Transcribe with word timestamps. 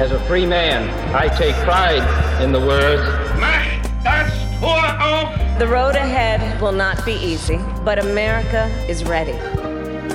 As 0.00 0.12
a 0.12 0.18
free 0.20 0.46
man, 0.46 0.88
I 1.14 1.28
take 1.36 1.54
pride 1.56 2.02
in 2.42 2.52
the 2.52 2.58
words, 2.58 3.02
Macht 3.38 3.84
das 4.02 4.32
Tor 4.58 4.80
auf! 4.98 5.28
The 5.58 5.66
road 5.66 5.94
ahead 5.94 6.40
will 6.58 6.72
not 6.72 7.04
be 7.04 7.12
easy, 7.12 7.58
but 7.84 7.98
America 7.98 8.70
is 8.88 9.04
ready. 9.04 9.38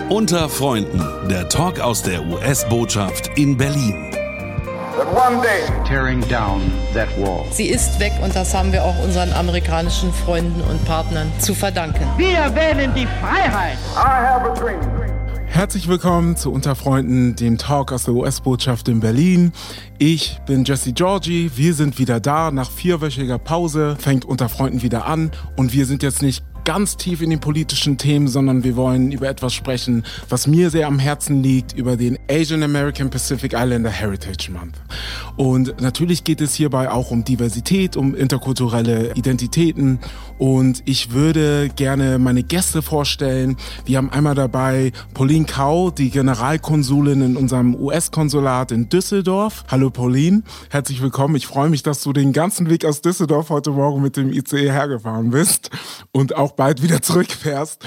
Unter 0.09 0.49
Freunden, 0.49 0.99
der 1.29 1.47
Talk 1.49 1.79
aus 1.79 2.01
der 2.01 2.25
US-Botschaft 2.25 3.29
in 3.37 3.55
Berlin. 3.55 4.11
That 4.97 5.13
one 5.13 5.39
day, 5.43 5.67
tearing 5.87 6.21
down 6.21 6.71
that 6.95 7.09
wall. 7.19 7.45
Sie 7.51 7.67
ist 7.67 7.99
weg 7.99 8.13
und 8.23 8.35
das 8.35 8.55
haben 8.55 8.71
wir 8.71 8.83
auch 8.83 8.97
unseren 9.03 9.31
amerikanischen 9.33 10.11
Freunden 10.11 10.61
und 10.61 10.83
Partnern 10.85 11.31
zu 11.37 11.53
verdanken. 11.53 12.07
Wir 12.17 12.55
wählen 12.55 12.91
die 12.95 13.05
Freiheit. 13.21 13.77
I 13.95 14.25
have 14.25 14.49
a 14.49 14.53
dream. 14.55 15.04
Herzlich 15.55 15.87
willkommen 15.87 16.35
zu 16.35 16.51
Unter 16.51 16.75
Freunden, 16.75 17.37
dem 17.37 17.57
Talk 17.57 17.93
aus 17.93 18.03
der 18.03 18.13
US-Botschaft 18.13 18.89
in 18.89 18.99
Berlin. 18.99 19.53
Ich 19.97 20.37
bin 20.45 20.65
Jesse 20.65 20.91
Georgie. 20.91 21.49
Wir 21.55 21.73
sind 21.73 21.97
wieder 21.97 22.19
da. 22.19 22.51
Nach 22.51 22.69
vierwöchiger 22.69 23.37
Pause 23.37 23.95
fängt 23.97 24.25
Unter 24.25 24.49
Freunden 24.49 24.81
wieder 24.81 25.05
an. 25.05 25.31
Und 25.55 25.71
wir 25.71 25.85
sind 25.85 26.03
jetzt 26.03 26.21
nicht 26.21 26.43
ganz 26.65 26.97
tief 26.97 27.21
in 27.21 27.29
den 27.29 27.39
politischen 27.39 27.97
Themen, 27.97 28.27
sondern 28.27 28.63
wir 28.63 28.75
wollen 28.75 29.11
über 29.11 29.29
etwas 29.29 29.53
sprechen, 29.53 30.03
was 30.29 30.47
mir 30.47 30.71
sehr 30.71 30.87
am 30.87 30.97
Herzen 30.97 31.43
liegt, 31.43 31.73
über 31.73 31.95
den 31.95 32.17
Asian 32.29 32.63
American 32.63 33.11
Pacific 33.11 33.53
Islander 33.53 33.91
Heritage 33.91 34.51
Month. 34.51 34.73
Und 35.37 35.79
natürlich 35.79 36.23
geht 36.23 36.41
es 36.41 36.55
hierbei 36.55 36.89
auch 36.89 37.11
um 37.11 37.23
Diversität, 37.23 37.95
um 37.95 38.15
interkulturelle 38.15 39.13
Identitäten. 39.13 39.99
Und 40.39 40.81
ich 40.85 41.11
würde 41.11 41.69
gerne 41.75 42.17
meine 42.17 42.41
Gäste 42.41 42.81
vorstellen. 42.81 43.57
Wir 43.85 43.97
haben 43.97 44.09
einmal 44.09 44.35
dabei 44.35 44.91
Pauline 45.13 45.45
Kau, 45.45 45.91
die 45.91 46.09
Generalkonsulin 46.09 47.21
in 47.21 47.37
unserem 47.37 47.75
US-Konsulat 47.75 48.71
in 48.71 48.89
Düsseldorf. 48.89 49.65
Hallo 49.69 49.91
Pauline, 49.91 50.41
herzlich 50.71 51.01
willkommen. 51.01 51.35
Ich 51.35 51.45
freue 51.45 51.69
mich, 51.69 51.83
dass 51.83 52.01
du 52.01 52.11
den 52.11 52.33
ganzen 52.33 52.69
Weg 52.71 52.85
aus 52.85 53.01
Düsseldorf 53.01 53.49
heute 53.49 53.69
Morgen 53.69 54.01
mit 54.01 54.17
dem 54.17 54.33
ICE 54.33 54.71
hergefahren 54.71 55.29
bist 55.29 55.69
und 56.11 56.35
auch 56.35 56.54
bald 56.55 56.81
wieder 56.81 57.01
zurückfährst. 57.01 57.83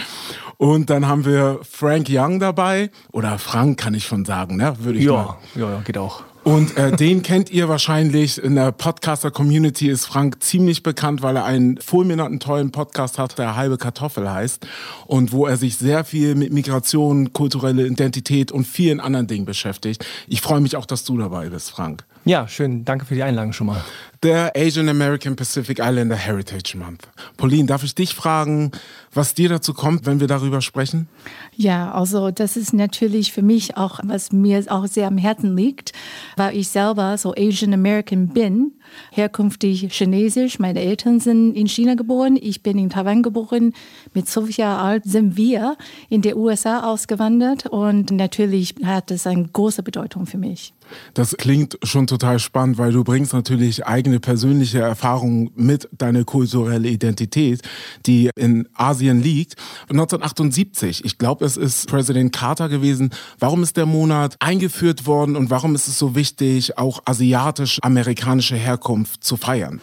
Und 0.57 0.91
dann 0.91 1.07
haben 1.07 1.25
wir 1.25 1.61
Frank 1.63 2.09
Young 2.11 2.41
dabei. 2.41 2.91
Oder 3.13 3.39
Frank 3.39 3.79
kann 3.79 3.95
ich 3.95 4.05
schon 4.07 4.25
sagen, 4.25 4.57
ne? 4.57 4.75
Würde 4.81 4.99
ich 4.99 5.05
ja, 5.05 5.13
mal. 5.13 5.39
ja, 5.55 5.71
ja, 5.71 5.81
geht 5.81 5.99
auch. 5.99 6.25
Und 6.49 6.79
äh, 6.79 6.97
den 6.97 7.23
kennt 7.23 7.51
ihr 7.51 7.69
wahrscheinlich. 7.69 8.43
In 8.43 8.55
der 8.55 8.73
Podcaster-Community 8.73 9.91
ist 9.91 10.07
Frank 10.07 10.43
ziemlich 10.43 10.83
bekannt, 10.83 11.21
weil 11.21 11.37
er 11.37 11.45
einen 11.45 11.77
fulminanten, 11.79 12.41
tollen 12.41 12.73
Podcast 12.73 13.19
hat, 13.19 13.39
der 13.39 13.55
Halbe 13.55 13.77
Kartoffel 13.77 14.31
heißt. 14.31 14.67
Und 15.07 15.31
wo 15.31 15.47
er 15.47 15.59
sich 15.59 15.77
sehr 15.77 16.05
viel 16.05 16.35
mit 16.35 16.53
Migration, 16.53 17.35
kulturelle 17.35 17.87
Identität 17.87 18.51
und 18.51 18.67
vielen 18.67 18.99
anderen 18.99 19.27
Dingen 19.27 19.45
beschäftigt. 19.45 20.07
Ich 20.27 20.41
freue 20.41 20.61
mich 20.61 20.77
auch, 20.77 20.87
dass 20.87 21.05
du 21.05 21.19
dabei 21.19 21.51
bist, 21.51 21.71
Frank. 21.71 22.05
Ja, 22.29 22.47
schön. 22.47 22.85
Danke 22.85 23.07
für 23.07 23.15
die 23.15 23.23
Einladung 23.23 23.55
schon 23.55 23.69
mal. 23.69 23.83
Der 24.23 24.53
Asian 24.55 24.87
American 24.91 25.35
Pacific 25.35 25.79
Islander 25.79 26.15
Heritage 26.15 26.77
Month. 26.77 27.09
Pauline, 27.39 27.65
darf 27.65 27.85
ich 27.85 27.95
dich 27.95 28.15
fragen, 28.15 28.71
was 29.15 29.33
dir 29.33 29.49
dazu 29.49 29.73
kommt, 29.73 30.05
wenn 30.05 30.21
wir 30.21 30.27
darüber 30.27 30.61
sprechen? 30.61 31.09
Ja, 31.57 31.91
also 31.91 32.31
das 32.31 32.59
ist 32.59 32.75
natürlich 32.75 33.33
für 33.33 33.41
mich 33.41 33.79
auch, 33.79 34.01
was 34.03 34.31
mir 34.31 34.63
auch 34.69 34.87
sehr 34.87 35.07
am 35.07 35.17
Herzen 35.17 35.57
liegt, 35.57 35.93
weil 36.37 36.55
ich 36.55 36.69
selber 36.69 37.17
so 37.17 37.33
Asian 37.35 37.73
American 37.73 38.29
bin, 38.29 38.73
herkünftig 39.11 39.91
chinesisch. 39.91 40.59
Meine 40.59 40.81
Eltern 40.81 41.21
sind 41.21 41.55
in 41.55 41.67
China 41.67 41.95
geboren, 41.95 42.39
ich 42.39 42.63
bin 42.63 42.77
in 42.77 42.91
Taiwan 42.91 43.23
geboren. 43.23 43.73
Mit 44.13 44.29
zwölf 44.29 44.55
Jahren 44.59 44.85
alt 44.85 45.05
sind 45.05 45.39
wir 45.39 45.79
in 46.11 46.21
die 46.21 46.35
USA 46.35 46.81
ausgewandert 46.93 47.65
und 47.65 48.11
natürlich 48.11 48.75
hat 48.85 49.11
das 49.11 49.27
eine 49.27 49.49
große 49.49 49.83
Bedeutung 49.83 50.27
für 50.27 50.37
mich. 50.37 50.75
Das 51.15 51.37
klingt 51.37 51.79
schon 51.83 52.07
total 52.07 52.39
spannend, 52.39 52.79
weil 52.79 52.93
du 52.93 53.05
bringst 53.05 53.33
natürlich 53.33 53.87
eigene 53.87 54.21
persönliche 54.21 54.81
Erfahrungen 54.81 55.51
mit, 55.55 55.89
deine 55.93 56.25
kulturelle 56.25 56.89
Identität, 56.89 57.63
die 58.07 58.31
in 58.37 58.69
Asien 58.75 59.23
liegt. 59.23 59.57
1978, 59.91 61.05
ich 61.05 61.19
glaube, 61.19 61.45
es 61.45 61.57
ist 61.57 61.89
Präsident 61.89 62.33
Carter 62.33 62.69
gewesen. 62.69 63.11
Warum 63.39 63.63
ist 63.63 63.77
der 63.77 63.87
Monat 63.87 64.37
eingeführt 64.41 65.07
worden 65.07 65.37
und 65.37 65.51
warum 65.51 65.75
ist 65.75 65.89
es 65.89 65.99
so 65.99 66.15
wichtig, 66.15 66.79
auch 66.79 67.03
asiatisch-amerikanische 67.05 68.57
Herkunft 68.57 69.25
zu 69.25 69.37
feiern? 69.37 69.81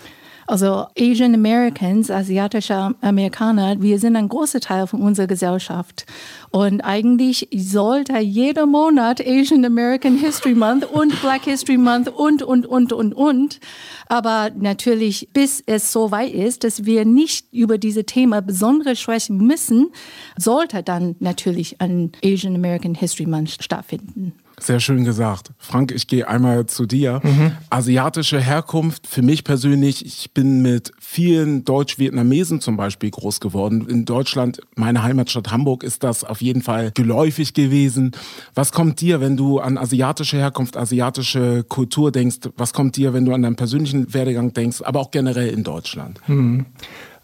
Also 0.48 0.86
Asian 0.98 1.34
Americans, 1.34 2.12
asiatische 2.12 2.94
Amerikaner, 3.02 3.82
wir 3.82 3.98
sind 3.98 4.16
ein 4.16 4.30
großer 4.30 4.60
Teil 4.60 4.86
von 4.86 5.02
unserer 5.02 5.26
Gesellschaft. 5.26 6.06
Und 6.52 6.82
eigentlich 6.82 7.48
sollte 7.56 8.20
jeder 8.20 8.68
Monat 8.68 9.20
Asian 9.26 9.66
American 9.66 10.18
History 10.18 10.54
Month 10.54 10.86
und 10.86 11.20
Black 11.22 11.46
History 11.46 11.78
Month 11.78 12.10
und, 12.10 12.44
und, 12.44 12.68
und, 12.68 12.94
und, 12.94 13.14
und. 13.16 13.60
Aber 14.08 14.52
natürlich, 14.56 15.30
bis 15.34 15.64
es 15.66 15.92
so 15.92 16.12
weit 16.12 16.34
ist, 16.34 16.64
dass 16.64 16.86
wir 16.86 17.06
nicht 17.06 17.52
über 17.52 17.80
diese 17.80 18.06
Thema 18.06 18.42
besonders 18.42 19.00
sprechen 19.00 19.38
müssen, 19.38 19.92
sollte 20.38 20.84
dann 20.84 21.16
natürlich 21.20 21.82
ein 21.82 22.12
Asian 22.24 22.56
American 22.56 22.94
History 22.94 23.26
Month 23.26 23.64
stattfinden. 23.64 24.34
Sehr 24.60 24.80
schön 24.80 25.04
gesagt. 25.04 25.52
Frank, 25.58 25.92
ich 25.92 26.08
gehe 26.08 26.28
einmal 26.28 26.66
zu 26.66 26.86
dir. 26.86 27.20
Mhm. 27.24 27.52
Asiatische 27.70 28.40
Herkunft, 28.40 29.06
für 29.06 29.22
mich 29.22 29.44
persönlich, 29.44 30.06
ich 30.06 30.32
bin 30.34 30.62
mit 30.62 30.92
vielen 31.00 31.66
Deutsch-Vietnamesen 31.66 32.62
zum 32.62 32.78
Beispiel 32.78 33.12
groß 33.12 33.40
geworden. 33.42 33.88
In 33.90 34.06
Deutschland, 34.06 34.62
meine 34.76 35.04
Heimatstadt 35.04 35.52
Hamburg, 35.52 35.84
ist 35.84 36.04
das 36.04 36.24
auf 36.24 36.42
jeden 36.42 36.62
Fall 36.62 36.92
geläufig 36.94 37.54
gewesen. 37.54 38.12
Was 38.54 38.72
kommt 38.72 39.02
dir, 39.02 39.20
wenn 39.20 39.36
du 39.36 39.60
an 39.60 39.78
asiatische 39.78 40.38
Herkunft, 40.38 40.78
asiatische 40.78 41.64
Kultur 41.64 42.12
denkst? 42.12 42.38
Was 42.56 42.72
kommt 42.74 42.96
dir, 42.96 43.14
wenn 43.14 43.26
du 43.26 43.34
an 43.34 43.42
deinen 43.42 43.58
persönlichen 43.58 44.14
Werdegang 44.14 44.54
denkst, 44.54 44.82
aber 44.82 45.02
auch 45.02 45.12
generell 45.12 45.50
in 45.50 45.64
Deutschland? 45.64 46.22
Mhm. 46.28 46.66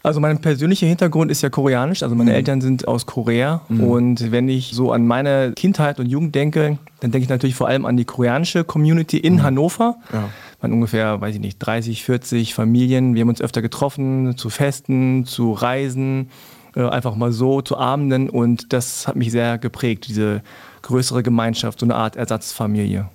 Also 0.02 0.18
mein 0.18 0.40
persönlicher 0.40 0.86
Hintergrund 0.86 1.30
ist 1.30 1.42
ja 1.42 1.50
koreanisch, 1.50 2.02
also 2.02 2.16
meine 2.16 2.30
mhm. 2.30 2.36
Eltern 2.36 2.60
sind 2.60 2.88
aus 2.88 3.06
Korea 3.06 3.60
mhm. 3.68 3.84
und 3.84 4.32
wenn 4.32 4.48
ich 4.48 4.72
so 4.74 4.90
an 4.90 5.06
meine 5.06 5.52
Kindheit 5.54 6.00
und 6.00 6.06
Jugend 6.06 6.34
denke, 6.34 6.78
dann 7.00 7.12
denke 7.12 7.24
ich 7.24 7.28
natürlich 7.28 7.54
vor 7.54 7.68
allem 7.68 7.86
an 7.86 7.96
die 7.96 8.04
koreanische 8.04 8.64
Community 8.64 9.18
in 9.18 9.34
mhm. 9.34 9.42
Hannover. 9.44 9.96
Ja. 10.12 10.28
Man 10.60 10.72
ungefähr, 10.72 11.20
weiß 11.20 11.36
ich 11.36 11.40
nicht, 11.40 11.58
30, 11.58 12.04
40 12.04 12.54
Familien. 12.54 13.14
Wir 13.14 13.22
haben 13.22 13.28
uns 13.28 13.40
öfter 13.40 13.62
getroffen 13.62 14.36
zu 14.36 14.48
Festen, 14.48 15.24
zu 15.24 15.52
Reisen, 15.52 16.30
äh, 16.74 16.82
einfach 16.82 17.14
mal 17.14 17.32
so 17.32 17.62
zu 17.62 17.76
Abenden 17.76 18.28
und 18.28 18.72
das 18.72 19.06
hat 19.06 19.14
mich 19.16 19.30
sehr 19.30 19.58
geprägt, 19.58 20.08
diese 20.08 20.42
größere 20.82 21.22
Gemeinschaft, 21.22 21.78
so 21.78 21.86
eine 21.86 21.94
Art 21.94 22.16
Ersatzfamilie. 22.16 23.08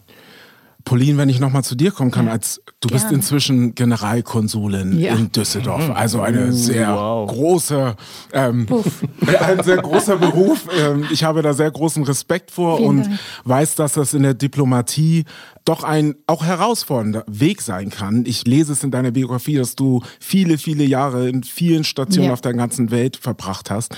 Pauline, 0.87 1.17
wenn 1.17 1.27
ich 1.27 1.41
nochmal 1.41 1.65
zu 1.65 1.75
dir 1.75 1.91
kommen 1.91 2.11
kann, 2.11 2.27
ja. 2.27 2.31
als 2.31 2.61
du 2.79 2.87
bist 2.87 3.11
inzwischen 3.11 3.75
Generalkonsulin 3.75 4.97
ja. 4.97 5.15
in 5.15 5.29
Düsseldorf, 5.33 5.91
also 5.93 6.21
eine 6.21 6.53
sehr 6.53 6.95
wow. 6.95 7.29
große, 7.29 7.95
ähm, 8.31 8.65
ein 9.41 9.63
sehr 9.63 9.77
großer 9.77 10.15
Beruf. 10.15 10.65
Ähm, 10.79 11.05
ich 11.11 11.25
habe 11.25 11.41
da 11.41 11.53
sehr 11.53 11.69
großen 11.69 12.03
Respekt 12.03 12.51
vor 12.51 12.77
Vielen 12.77 12.89
und 12.89 13.03
Dank. 13.03 13.19
weiß, 13.43 13.75
dass 13.75 13.93
das 13.93 14.13
in 14.13 14.23
der 14.23 14.33
Diplomatie 14.33 15.25
doch 15.67 15.83
ein 15.83 16.15
auch 16.27 16.45
herausfordernder 16.45 17.25
Weg 17.27 17.61
sein 17.61 17.89
kann. 17.89 18.25
Ich 18.25 18.45
lese 18.45 18.71
es 18.71 18.83
in 18.83 18.91
deiner 18.91 19.11
Biografie, 19.11 19.55
dass 19.55 19.75
du 19.75 20.01
viele, 20.19 20.57
viele 20.57 20.85
Jahre 20.85 21.27
in 21.27 21.43
vielen 21.43 21.83
Stationen 21.83 22.27
ja. 22.27 22.33
auf 22.33 22.41
der 22.41 22.53
ganzen 22.53 22.89
Welt 22.89 23.17
verbracht 23.17 23.69
hast. 23.69 23.95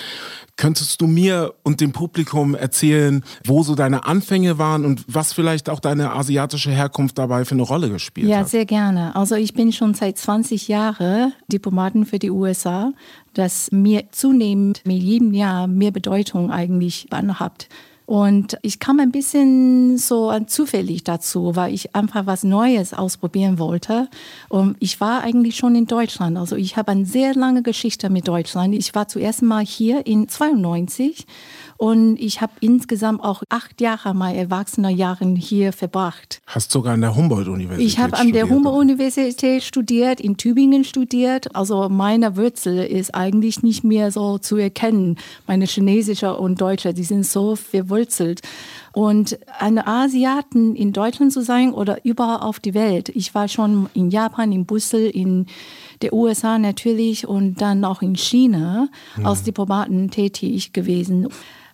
Könntest 0.57 0.99
du 0.99 1.07
mir 1.07 1.53
und 1.63 1.79
dem 1.79 1.91
Publikum 1.91 2.55
erzählen, 2.55 3.23
wo 3.45 3.63
so 3.63 3.75
deine 3.75 4.05
Anfänge 4.05 4.57
waren 4.57 4.83
und 4.83 5.05
was 5.07 5.31
vielleicht 5.31 5.69
auch 5.69 5.79
deine 5.79 6.13
asiatische 6.13 6.71
Herkunft 6.71 7.17
dabei 7.17 7.45
für 7.45 7.53
eine 7.55 7.61
Rolle 7.61 7.89
gespielt 7.89 8.27
ja, 8.27 8.37
hat? 8.37 8.45
Ja, 8.45 8.49
sehr 8.49 8.65
gerne. 8.65 9.15
Also 9.15 9.35
ich 9.35 9.53
bin 9.53 9.71
schon 9.71 9.93
seit 9.93 10.17
20 10.17 10.67
Jahren 10.67 11.33
Diplomaten 11.51 12.05
für 12.05 12.19
die 12.19 12.31
USA, 12.31 12.91
das 13.33 13.71
mir 13.71 14.11
zunehmend 14.11 14.81
mit 14.85 15.01
jedem 15.01 15.33
Jahr 15.33 15.67
mehr 15.67 15.91
Bedeutung 15.91 16.51
eigentlich 16.51 17.07
hat. 17.11 17.67
Und 18.09 18.57
ich 18.63 18.79
kam 18.79 18.99
ein 18.99 19.11
bisschen 19.11 19.99
so 19.99 20.33
zufällig 20.47 21.03
dazu, 21.03 21.55
weil 21.55 21.75
ich 21.75 21.95
einfach 21.95 22.25
was 22.25 22.43
Neues 22.43 22.91
ausprobieren 22.91 23.59
wollte. 23.59 24.07
Und 24.47 24.77
ich 24.79 24.99
war 24.99 25.21
eigentlich 25.21 25.57
schon 25.57 25.75
in 25.75 25.85
Deutschland. 25.85 26.35
Also 26.35 26.55
ich 26.55 26.75
habe 26.75 26.91
eine 26.91 27.05
sehr 27.05 27.35
lange 27.35 27.61
Geschichte 27.61 28.09
mit 28.09 28.27
Deutschland. 28.27 28.73
Ich 28.73 28.95
war 28.95 29.07
zuerst 29.07 29.43
mal 29.43 29.63
hier 29.63 30.07
in 30.07 30.27
92 30.27 31.27
und 31.79 32.17
ich 32.19 32.41
habe 32.41 32.51
insgesamt 32.59 33.23
auch 33.23 33.41
acht 33.47 33.79
Jahre 33.79 34.13
meiner 34.13 34.37
Erwachsenenjahren 34.37 35.37
hier 35.37 35.71
verbracht. 35.71 36.41
Hast 36.45 36.71
sogar 36.71 36.95
an 36.95 36.99
der 36.99 37.15
Humboldt-Universität 37.15 37.87
Ich 37.87 37.99
habe 37.99 38.17
an 38.17 38.33
der 38.33 38.49
Humboldt-Universität 38.49 39.63
studiert, 39.63 40.19
in 40.19 40.35
Tübingen 40.35 40.83
studiert. 40.83 41.55
Also 41.55 41.87
meine 41.87 42.35
Wurzel 42.35 42.79
ist 42.79 43.15
eigentlich 43.15 43.63
nicht 43.63 43.85
mehr 43.85 44.11
so 44.11 44.37
zu 44.39 44.57
erkennen. 44.57 45.15
Meine 45.47 45.67
chinesische 45.67 46.35
und 46.35 46.59
deutsche, 46.59 46.93
die 46.93 47.05
sind 47.05 47.25
so 47.25 47.55
verwurzelt. 47.55 48.41
Und 48.91 49.39
eine 49.57 49.87
Asiaten 49.87 50.75
in 50.75 50.91
Deutschland 50.91 51.31
zu 51.31 51.41
sein 51.41 51.71
oder 51.71 52.03
überall 52.03 52.41
auf 52.41 52.59
die 52.59 52.73
Welt. 52.73 53.07
Ich 53.07 53.33
war 53.33 53.47
schon 53.47 53.89
in 53.93 54.09
Japan, 54.09 54.51
in 54.51 54.65
Brüssel, 54.65 55.09
in 55.09 55.45
der 56.01 56.11
USA 56.11 56.59
natürlich 56.59 57.25
und 57.25 57.61
dann 57.61 57.85
auch 57.85 58.01
in 58.01 58.17
China 58.17 58.89
hm. 59.15 59.25
als 59.25 59.43
Diplomaten 59.43 60.11
tätig 60.11 60.73
gewesen. 60.73 61.29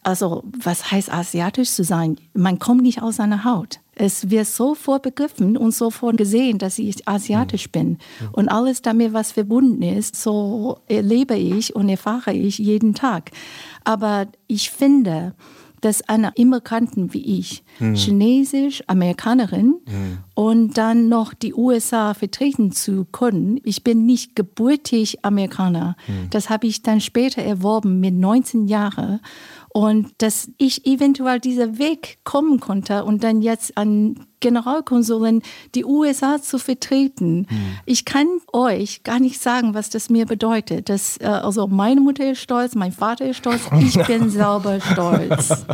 Also 0.06 0.44
was 0.64 0.92
heißt 0.92 1.12
asiatisch 1.12 1.72
zu 1.72 1.84
sein? 1.84 2.18
Man 2.36 2.60
kommt 2.60 2.84
nicht 2.84 3.02
aus 3.02 3.16
seiner 3.16 3.44
Haut. 3.44 3.80
Es 3.96 4.30
wird 4.30 4.46
sofort 4.46 5.02
begriffen 5.02 5.58
und 5.58 5.74
sofort 5.74 6.18
gesehen, 6.18 6.60
dass 6.60 6.78
ich 6.78 7.08
asiatisch 7.08 7.72
bin. 7.72 7.98
Und 8.34 8.50
alles 8.50 8.84
damit, 8.84 9.14
was 9.14 9.32
verbunden 9.32 9.82
ist, 9.82 10.16
so 10.16 10.78
erlebe 10.88 11.36
ich 11.36 11.76
und 11.76 11.90
erfahre 11.90 12.34
ich 12.34 12.60
jeden 12.60 12.94
Tag. 12.94 13.32
Aber 13.84 14.28
ich 14.48 14.70
finde, 14.70 15.34
dass 15.82 16.08
eine 16.08 16.32
Immigranten 16.36 17.14
wie 17.14 17.40
ich, 17.40 17.64
Hm. 17.78 17.96
Chinesisch, 17.96 18.84
Amerikanerin 18.88 19.76
und 20.34 20.78
dann 20.78 21.10
noch 21.10 21.34
die 21.34 21.54
USA 21.54 22.14
vertreten 22.14 22.72
zu 22.72 23.06
können. 23.12 23.60
Ich 23.64 23.84
bin 23.84 24.06
nicht 24.06 24.36
gebürtig 24.36 25.26
Amerikaner. 25.26 25.96
Das 26.30 26.50
habe 26.50 26.68
ich 26.68 26.84
dann 26.84 27.02
später 27.02 27.42
erworben 27.42 28.00
mit 28.00 28.14
19 28.14 28.68
Jahren. 28.68 29.20
Und 29.78 30.14
dass 30.20 30.50
ich 30.58 30.86
eventuell 30.88 31.42
dieser 31.42 31.78
Weg 31.78 32.20
kommen 32.24 32.62
konnte 32.62 33.04
und 33.04 33.26
dann 33.26 33.42
jetzt 33.42 33.78
an 33.78 34.26
Generalkonsulin 34.40 35.42
die 35.74 35.84
USA 35.84 36.42
zu 36.42 36.60
vertreten. 36.60 37.46
Ich 37.86 38.06
kann 38.06 38.28
euch 38.54 39.04
gar 39.04 39.20
nicht 39.20 39.42
sagen, 39.42 39.74
was 39.74 39.90
das 39.90 40.10
mir 40.10 40.26
bedeutet. 40.26 40.88
Das, 40.88 41.18
äh, 41.18 41.26
also 41.26 41.68
meine 41.68 42.00
Mutter 42.00 42.32
ist 42.32 42.40
stolz, 42.40 42.74
mein 42.76 42.94
Vater 42.94 43.26
ist 43.26 43.36
stolz, 43.38 43.64
ich 43.82 43.96
bin 44.08 44.30
selber 44.30 44.80
stolz. 44.80 45.66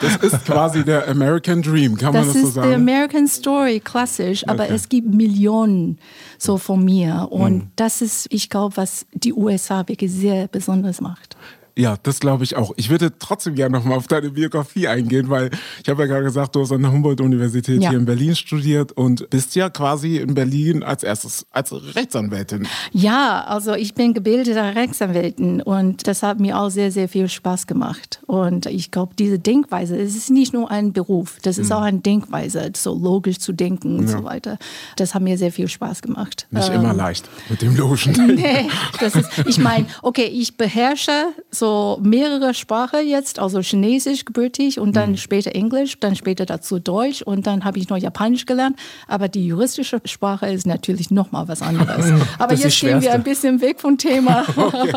Das 0.00 0.16
ist 0.22 0.46
quasi 0.46 0.82
der 0.82 1.06
American 1.06 1.60
Dream, 1.60 1.94
kann 1.98 2.14
man 2.14 2.24
Das 2.24 2.32
das 2.32 2.40
so 2.42 2.48
ist 2.48 2.56
die 2.56 2.60
sagen? 2.60 2.72
American 2.74 3.26
Story, 3.28 3.80
klassisch, 3.80 4.48
aber 4.48 4.64
Okay. 4.64 4.74
es 4.74 4.88
gibt 4.88 5.12
Millionen 5.12 5.98
so 6.38 6.56
von 6.56 6.82
mir. 6.82 7.26
Und 7.30 7.70
das 7.76 8.00
ist, 8.00 8.28
ich 8.30 8.48
glaube, 8.48 8.78
was 8.78 9.04
die 9.12 9.34
USA 9.34 9.86
wirklich 9.86 10.10
sehr 10.10 10.48
besonders 10.48 11.02
macht. 11.02 11.36
Ja, 11.78 11.96
das 12.02 12.20
glaube 12.20 12.42
ich 12.44 12.56
auch. 12.56 12.72
Ich 12.76 12.88
würde 12.88 13.12
trotzdem 13.18 13.54
gerne 13.54 13.76
nochmal 13.76 13.98
auf 13.98 14.06
deine 14.06 14.30
Biografie 14.30 14.88
eingehen, 14.88 15.28
weil 15.28 15.50
ich 15.82 15.88
habe 15.90 16.02
ja 16.02 16.06
gerade 16.08 16.24
gesagt, 16.24 16.56
du 16.56 16.62
hast 16.62 16.72
an 16.72 16.80
der 16.80 16.90
Humboldt-Universität 16.90 17.82
Ja. 17.82 17.90
hier 17.90 17.98
in 17.98 18.06
Berlin 18.06 18.34
studiert 18.34 18.92
und 18.92 19.28
bist 19.28 19.54
ja 19.56 19.68
quasi 19.68 20.16
in 20.16 20.32
Berlin 20.32 20.82
als 20.82 21.02
erstes 21.02 21.44
als 21.50 21.72
Rechtsanwältin. 21.94 22.66
Ja, 22.92 23.44
also 23.44 23.74
ich 23.74 23.92
bin 23.92 24.14
gebildeter 24.14 24.74
Rechtsanwältin 24.74 25.60
und 25.60 26.06
das 26.06 26.22
hat 26.22 26.40
mir 26.40 26.58
auch 26.58 26.70
sehr, 26.70 26.90
sehr 26.90 27.10
viel 27.10 27.28
Spaß 27.28 27.66
gemacht. 27.66 28.20
Und 28.26 28.64
ich 28.64 28.90
glaube, 28.90 29.12
diese 29.18 29.38
Denkweise, 29.38 29.98
es 30.00 30.16
ist 30.16 30.30
nicht 30.30 30.54
nur 30.54 30.70
ein 30.70 30.94
Beruf, 30.94 31.36
das 31.42 31.58
ist 31.58 31.70
auch 31.72 31.82
eine 31.82 31.98
Denkweise, 31.98 32.70
so 32.74 32.94
logisch 32.94 33.38
zu 33.38 33.52
denken 33.52 33.98
und 33.98 34.08
Ja. 34.08 34.16
so 34.16 34.24
weiter. 34.24 34.56
Das 34.96 35.14
hat 35.14 35.20
mir 35.20 35.36
sehr 35.36 35.52
viel 35.52 35.68
Spaß 35.68 36.00
gemacht. 36.00 36.46
Nicht 36.50 36.70
Ähm, 36.70 36.76
immer 36.80 36.94
leicht 36.94 37.28
mit 37.50 37.60
dem 37.60 37.76
logischen 37.76 38.12
Nee, 38.34 38.66
das 38.98 39.14
ist, 39.14 39.28
ich 39.46 39.58
meine, 39.58 39.84
okay, 40.02 40.24
ich 40.24 40.56
beherrsche 40.56 41.12
so 41.50 41.65
mehrere 42.02 42.54
Sprachen 42.54 43.06
jetzt, 43.06 43.38
also 43.38 43.60
Chinesisch 43.60 44.24
gebürtig 44.24 44.78
und 44.78 44.88
Mhm. 44.90 44.92
dann 44.94 45.16
später 45.16 45.54
Englisch, 45.54 45.98
dann 46.00 46.16
später 46.16 46.46
dazu 46.46 46.78
Deutsch 46.78 47.22
und 47.22 47.46
dann 47.46 47.64
habe 47.64 47.78
ich 47.78 47.88
noch 47.88 47.96
Japanisch 47.96 48.46
gelernt. 48.46 48.76
Aber 49.08 49.28
die 49.28 49.46
juristische 49.46 50.00
Sprache 50.04 50.46
ist 50.46 50.66
natürlich 50.66 51.10
nochmal 51.10 51.48
was 51.48 51.62
anderes. 51.62 52.06
Aber 52.38 52.54
jetzt 52.54 52.80
gehen 52.80 53.00
wir 53.02 53.12
ein 53.12 53.22
bisschen 53.22 53.60
weg 53.60 53.80
vom 53.80 53.98
Thema. 53.98 54.44
Okay, 54.56 54.92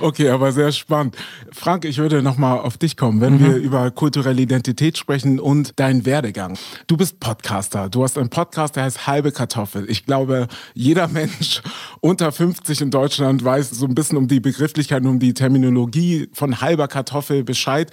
okay, 0.00 0.28
aber 0.30 0.52
sehr 0.52 0.70
spannend. 0.72 1.16
Frank, 1.52 1.84
ich 1.84 1.98
würde 1.98 2.22
nochmal 2.22 2.58
auf 2.60 2.76
dich 2.78 2.96
kommen, 2.96 3.20
wenn 3.20 3.40
wir 3.40 3.56
über 3.56 3.90
kulturelle 3.90 4.40
Identität 4.42 4.96
sprechen 4.98 5.40
und 5.40 5.78
deinen 5.80 6.04
Werdegang. 6.06 6.56
Du 6.86 6.96
bist 6.96 7.20
Podcaster. 7.20 7.88
Du 7.88 8.02
hast 8.02 8.16
einen 8.18 8.28
Podcast, 8.30 8.76
der 8.76 8.84
heißt 8.84 9.06
Halbe 9.06 9.32
Kartoffel. 9.32 9.88
Ich 9.90 10.04
glaube, 10.06 10.48
jeder 10.74 11.08
Mensch 11.14 11.62
unter 12.00 12.32
50 12.32 12.80
in 12.82 12.90
Deutschland 12.90 13.44
weiß 13.44 13.70
so 13.70 13.86
ein 13.86 13.94
bisschen 13.94 14.18
um 14.18 14.28
die 14.28 14.40
Begrifflichkeiten, 14.40 15.08
um 15.08 15.18
die 15.18 15.34
Terminologie 15.34 16.13
von 16.32 16.60
halber 16.60 16.88
Kartoffel 16.88 17.44
Bescheid. 17.44 17.90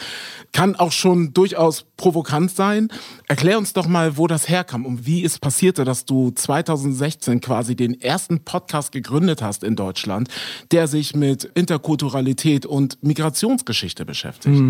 Kann 0.51 0.75
auch 0.75 0.91
schon 0.91 1.33
durchaus 1.33 1.85
provokant 1.97 2.51
sein. 2.51 2.89
Erklär 3.27 3.57
uns 3.57 3.73
doch 3.73 3.88
mal, 3.88 4.18
wo 4.18 4.27
das 4.27 4.50
herkam 4.50 4.85
und 4.85 5.06
wie 5.06 5.23
es 5.23 5.39
passierte, 5.39 5.85
dass 5.85 6.06
du 6.06 6.31
2016 6.31 7.41
quasi 7.41 7.75
den 7.75 8.00
ersten 8.01 8.39
Podcast 8.44 8.91
gegründet 8.91 9.41
hast 9.41 9.63
in 9.63 9.75
Deutschland, 9.75 10.29
der 10.71 10.88
sich 10.88 11.15
mit 11.15 11.44
Interkulturalität 11.44 12.65
und 12.65 13.01
Migrationsgeschichte 13.03 14.06
beschäftigt. 14.06 14.62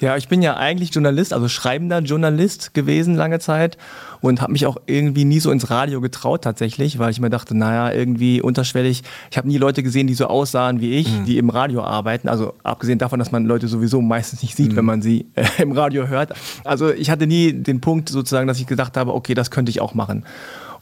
Ja, 0.00 0.16
ich 0.16 0.28
bin 0.28 0.42
ja 0.42 0.56
eigentlich 0.56 0.94
Journalist, 0.94 1.32
also 1.32 1.48
schreibender 1.48 2.00
Journalist 2.00 2.74
gewesen 2.74 3.14
lange 3.14 3.38
Zeit 3.38 3.76
und 4.20 4.40
habe 4.40 4.52
mich 4.52 4.66
auch 4.66 4.76
irgendwie 4.86 5.24
nie 5.24 5.40
so 5.40 5.50
ins 5.50 5.70
Radio 5.70 6.00
getraut 6.00 6.42
tatsächlich, 6.42 6.98
weil 6.98 7.10
ich 7.10 7.20
mir 7.20 7.30
dachte, 7.30 7.56
naja, 7.56 7.92
irgendwie 7.92 8.40
unterschwellig, 8.40 9.02
ich 9.30 9.38
habe 9.38 9.48
nie 9.48 9.58
Leute 9.58 9.82
gesehen, 9.82 10.06
die 10.06 10.14
so 10.14 10.26
aussahen 10.26 10.80
wie 10.80 10.94
ich, 10.94 11.08
die 11.26 11.38
im 11.38 11.50
Radio 11.50 11.82
arbeiten, 11.82 12.28
also 12.28 12.54
abgesehen 12.70 12.98
davon, 12.98 13.18
dass 13.18 13.32
man 13.32 13.44
Leute 13.44 13.68
sowieso 13.68 14.00
meistens 14.00 14.42
nicht 14.42 14.56
sieht, 14.56 14.76
wenn 14.76 14.84
man 14.84 15.02
sie 15.02 15.26
äh, 15.34 15.44
im 15.62 15.72
Radio 15.72 16.06
hört. 16.06 16.32
Also 16.64 16.90
ich 16.92 17.10
hatte 17.10 17.26
nie 17.26 17.52
den 17.52 17.80
Punkt 17.80 18.08
sozusagen, 18.08 18.46
dass 18.46 18.60
ich 18.60 18.66
gedacht 18.66 18.96
habe, 18.96 19.14
okay, 19.14 19.34
das 19.34 19.50
könnte 19.50 19.70
ich 19.70 19.80
auch 19.80 19.94
machen. 19.94 20.24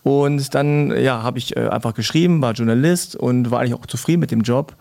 Und 0.02 0.54
dann 0.54 0.96
ja, 0.96 1.22
habe 1.22 1.38
ich 1.38 1.56
äh, 1.56 1.68
einfach 1.68 1.94
geschrieben, 1.94 2.40
war 2.40 2.52
Journalist 2.52 3.16
und 3.16 3.50
war 3.50 3.60
eigentlich 3.60 3.74
auch 3.74 3.86
zufrieden 3.86 4.20
mit 4.20 4.30
dem 4.30 4.42
Job. 4.42 4.76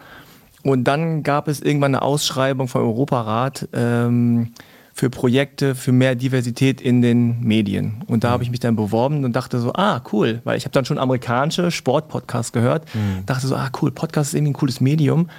Und 0.63 0.83
dann 0.85 1.23
gab 1.23 1.47
es 1.47 1.61
irgendwann 1.61 1.95
eine 1.95 2.01
Ausschreibung 2.01 2.67
vom 2.67 2.81
Europarat 2.81 3.67
ähm, 3.73 4.51
für 4.93 5.09
Projekte 5.11 5.75
für 5.75 5.91
mehr 5.91 6.15
Diversität 6.15 6.81
in 6.81 7.03
den 7.03 7.39
Medien. 7.41 8.03
Und 8.07 8.23
da 8.23 8.31
habe 8.31 8.41
ich 8.43 8.49
mich 8.49 8.59
dann 8.59 8.75
beworben 8.75 9.25
und 9.25 9.35
dachte 9.35 9.59
so, 9.59 9.71
ah, 9.73 10.01
cool, 10.11 10.41
weil 10.43 10.57
ich 10.57 10.65
habe 10.65 10.73
dann 10.73 10.85
schon 10.85 10.97
amerikanische 10.97 11.69
Sportpodcasts 11.69 12.51
gehört. 12.51 12.87
Dachte 13.27 13.45
so, 13.45 13.55
ah, 13.55 13.69
cool, 13.79 13.91
Podcast 13.91 14.29
ist 14.29 14.33
irgendwie 14.33 14.51
ein 14.51 14.55
cooles 14.55 14.81
Medium. 14.81 15.29